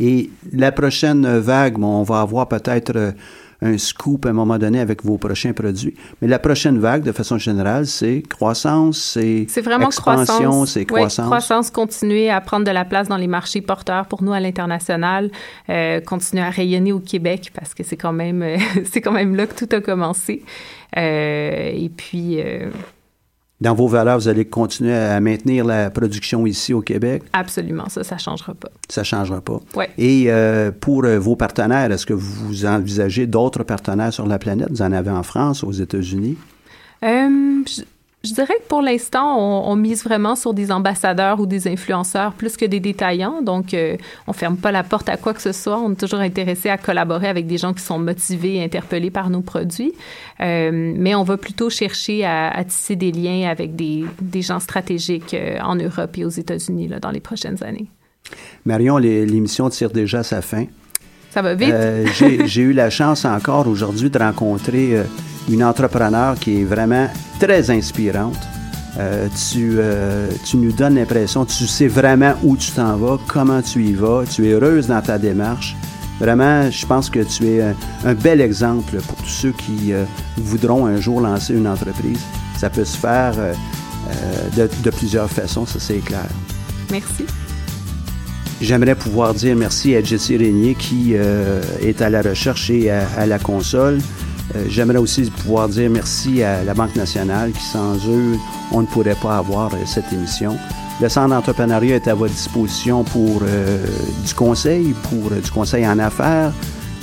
Et 0.00 0.30
la 0.52 0.72
prochaine 0.72 1.38
vague, 1.38 1.78
on 1.78 2.02
va 2.02 2.20
avoir 2.20 2.48
peut-être 2.48 3.14
un 3.60 3.76
scoop 3.78 4.26
à 4.26 4.30
un 4.30 4.32
moment 4.32 4.58
donné 4.58 4.80
avec 4.80 5.04
vos 5.04 5.18
prochains 5.18 5.52
produits. 5.52 5.94
Mais 6.22 6.28
la 6.28 6.38
prochaine 6.38 6.78
vague, 6.78 7.02
de 7.02 7.12
façon 7.12 7.38
générale, 7.38 7.86
c'est 7.86 8.22
croissance, 8.28 8.98
c'est 8.98 9.42
expansion, 9.42 10.66
c'est 10.66 10.84
croissance. 10.84 11.24
Oui, 11.24 11.30
croissance, 11.30 11.70
continuer 11.70 12.30
à 12.30 12.40
prendre 12.40 12.64
de 12.64 12.70
la 12.70 12.84
place 12.84 13.08
dans 13.08 13.16
les 13.16 13.26
marchés 13.26 13.60
porteurs 13.60 14.06
pour 14.06 14.22
nous 14.22 14.32
à 14.32 14.40
l'international, 14.40 15.30
euh, 15.70 16.00
continuer 16.00 16.42
à 16.42 16.50
rayonner 16.50 16.92
au 16.92 17.00
Québec 17.00 17.50
parce 17.54 17.74
que 17.74 17.82
c'est 17.82 17.96
quand 17.96 18.12
même 18.12 18.44
c'est 18.90 19.00
quand 19.00 19.12
même 19.12 19.34
là 19.34 19.46
que 19.46 19.54
tout 19.54 19.74
a 19.74 19.80
commencé. 19.80 20.42
Euh, 20.96 21.70
et 21.72 21.90
puis 21.90 22.40
euh, 22.40 22.70
dans 23.60 23.74
vos 23.74 23.88
valeurs, 23.88 24.18
vous 24.18 24.28
allez 24.28 24.44
continuer 24.44 24.94
à 24.94 25.20
maintenir 25.20 25.64
la 25.64 25.90
production 25.90 26.46
ici 26.46 26.72
au 26.72 26.80
Québec? 26.80 27.24
Absolument, 27.32 27.88
ça, 27.88 28.04
ça 28.04 28.14
ne 28.14 28.20
changera 28.20 28.54
pas. 28.54 28.70
Ça 28.88 29.00
ne 29.00 29.04
changera 29.04 29.40
pas. 29.40 29.60
Oui. 29.74 29.84
Et 29.98 30.26
euh, 30.28 30.70
pour 30.70 31.04
euh, 31.04 31.18
vos 31.18 31.34
partenaires, 31.34 31.90
est-ce 31.90 32.06
que 32.06 32.14
vous 32.14 32.66
envisagez 32.66 33.26
d'autres 33.26 33.64
partenaires 33.64 34.12
sur 34.12 34.26
la 34.26 34.38
planète? 34.38 34.68
Vous 34.70 34.82
en 34.82 34.92
avez 34.92 35.10
en 35.10 35.24
France, 35.24 35.64
aux 35.64 35.72
États-Unis? 35.72 36.36
Euh, 37.02 37.62
je 37.66 37.82
dirais 38.34 38.54
que 38.60 38.68
pour 38.68 38.82
l'instant, 38.82 39.38
on, 39.38 39.76
mise 39.76 40.02
vraiment 40.02 40.34
sur 40.34 40.52
des 40.52 40.72
ambassadeurs 40.72 41.38
ou 41.38 41.46
des 41.46 41.68
influenceurs 41.68 42.32
plus 42.32 42.56
que 42.56 42.64
des 42.64 42.80
détaillants. 42.80 43.42
Donc, 43.42 43.74
euh, 43.74 43.96
on 44.26 44.32
ferme 44.32 44.56
pas 44.56 44.72
la 44.72 44.82
porte 44.82 45.08
à 45.08 45.16
quoi 45.16 45.34
que 45.34 45.40
ce 45.40 45.52
soit. 45.52 45.78
On 45.78 45.92
est 45.92 46.00
toujours 46.00 46.18
intéressé 46.18 46.68
à 46.68 46.78
collaborer 46.78 47.28
avec 47.28 47.46
des 47.46 47.58
gens 47.58 47.72
qui 47.72 47.82
sont 47.82 47.98
motivés 47.98 48.56
et 48.56 48.64
interpellés 48.64 49.12
par 49.12 49.30
nos 49.30 49.40
produits. 49.40 49.92
Euh, 50.40 50.92
mais 50.96 51.14
on 51.14 51.22
va 51.22 51.36
plutôt 51.36 51.70
chercher 51.70 52.24
à, 52.24 52.64
tisser 52.64 52.96
des 52.96 53.12
liens 53.12 53.48
avec 53.48 53.76
des, 53.76 54.04
gens 54.42 54.58
stratégiques 54.58 55.34
euh, 55.34 55.60
en 55.60 55.76
Europe 55.76 56.18
et 56.18 56.24
aux 56.24 56.28
États-Unis 56.28 56.90
dans 57.00 57.10
les 57.10 57.20
prochaines 57.20 57.62
années. 57.62 57.86
Marion, 58.64 58.98
l'émission 58.98 59.68
tire 59.70 59.90
déjà 59.90 60.22
sa 60.22 60.42
fin. 60.42 60.66
Ça 61.30 61.42
va 61.42 61.54
vite? 61.54 61.74
J'ai 62.46 62.62
eu 62.62 62.72
la 62.72 62.90
chance 62.90 63.24
encore 63.24 63.68
aujourd'hui 63.68 64.10
de 64.10 64.18
rencontrer 64.18 65.02
une 65.50 65.64
entrepreneur 65.64 66.38
qui 66.38 66.60
est 66.60 66.64
vraiment 66.64 67.08
très 67.38 67.70
inspirante. 67.70 68.38
Euh, 68.98 69.28
tu, 69.50 69.76
euh, 69.78 70.28
tu 70.44 70.56
nous 70.56 70.72
donnes 70.72 70.96
l'impression, 70.96 71.44
tu 71.44 71.66
sais 71.66 71.86
vraiment 71.86 72.34
où 72.42 72.56
tu 72.56 72.72
t'en 72.72 72.96
vas, 72.96 73.16
comment 73.28 73.62
tu 73.62 73.84
y 73.84 73.92
vas, 73.92 74.24
tu 74.28 74.48
es 74.48 74.52
heureuse 74.52 74.88
dans 74.88 75.00
ta 75.00 75.18
démarche. 75.18 75.76
Vraiment, 76.18 76.68
je 76.68 76.84
pense 76.84 77.08
que 77.08 77.20
tu 77.20 77.46
es 77.46 77.62
un, 78.04 78.14
bel 78.14 78.40
exemple 78.40 78.96
pour 79.06 79.16
tous 79.18 79.28
ceux 79.28 79.52
qui 79.52 79.92
euh, 79.92 80.04
voudront 80.36 80.86
un 80.86 81.00
jour 81.00 81.20
lancer 81.20 81.54
une 81.54 81.68
entreprise. 81.68 82.20
Ça 82.56 82.70
peut 82.70 82.84
se 82.84 82.96
faire 82.96 83.34
de, 84.56 84.68
de, 84.82 84.90
plusieurs 84.90 85.30
façons, 85.30 85.64
ça 85.64 85.78
c'est 85.78 85.98
clair. 85.98 86.26
Merci. 86.90 87.24
J'aimerais 88.60 88.94
pouvoir 88.94 89.34
dire 89.34 89.56
merci 89.56 89.94
à 89.94 90.02
Jessie 90.02 90.36
Régnier 90.36 90.74
qui 90.74 91.14
est 91.14 92.02
à 92.02 92.10
la 92.10 92.22
recherche 92.22 92.70
et 92.70 92.90
à 92.90 93.26
la 93.26 93.38
console. 93.38 94.00
Euh, 94.56 94.64
j'aimerais 94.68 94.98
aussi 94.98 95.30
pouvoir 95.30 95.68
dire 95.68 95.90
merci 95.90 96.42
à 96.42 96.64
la 96.64 96.72
Banque 96.72 96.96
nationale 96.96 97.52
qui, 97.52 97.62
sans 97.62 97.96
eux, 98.08 98.38
on 98.72 98.80
ne 98.80 98.86
pourrait 98.86 99.16
pas 99.20 99.36
avoir 99.36 99.74
euh, 99.74 99.78
cette 99.84 100.10
émission. 100.12 100.56
Le 101.00 101.08
Centre 101.08 101.28
d'entrepreneuriat 101.28 101.96
est 101.96 102.08
à 102.08 102.14
votre 102.14 102.32
disposition 102.32 103.04
pour 103.04 103.42
euh, 103.42 103.84
du 104.26 104.34
conseil, 104.34 104.94
pour 105.10 105.30
du 105.30 105.50
conseil 105.50 105.86
en 105.86 105.98
affaires, 105.98 106.52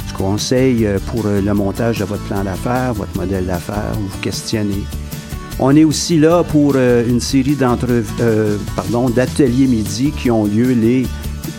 du 0.08 0.14
conseil 0.14 0.88
pour 1.08 1.24
le 1.26 1.54
montage 1.54 2.00
de 2.00 2.06
votre 2.06 2.24
plan 2.24 2.44
d'affaires, 2.44 2.94
votre 2.94 3.16
modèle 3.16 3.46
d'affaires, 3.46 3.94
vous 3.94 4.18
questionnez. 4.22 4.84
On 5.60 5.74
est 5.76 5.86
aussi 5.86 6.18
là 6.18 6.44
pour 6.44 6.76
une 6.76 7.22
série 7.22 7.56
d'ateliers 7.56 9.68
midi 9.68 10.12
qui 10.12 10.30
ont 10.30 10.44
lieu 10.44 10.74
les 10.74 11.08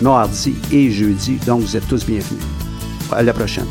mardi 0.01 0.55
et 0.73 0.91
jeudi. 0.91 1.39
Donc, 1.47 1.63
vous 1.63 1.77
êtes 1.77 1.89
tous 1.89 2.05
bienvenus. 2.05 2.43
À 3.13 3.23
la 3.23 3.33
prochaine. 3.33 3.67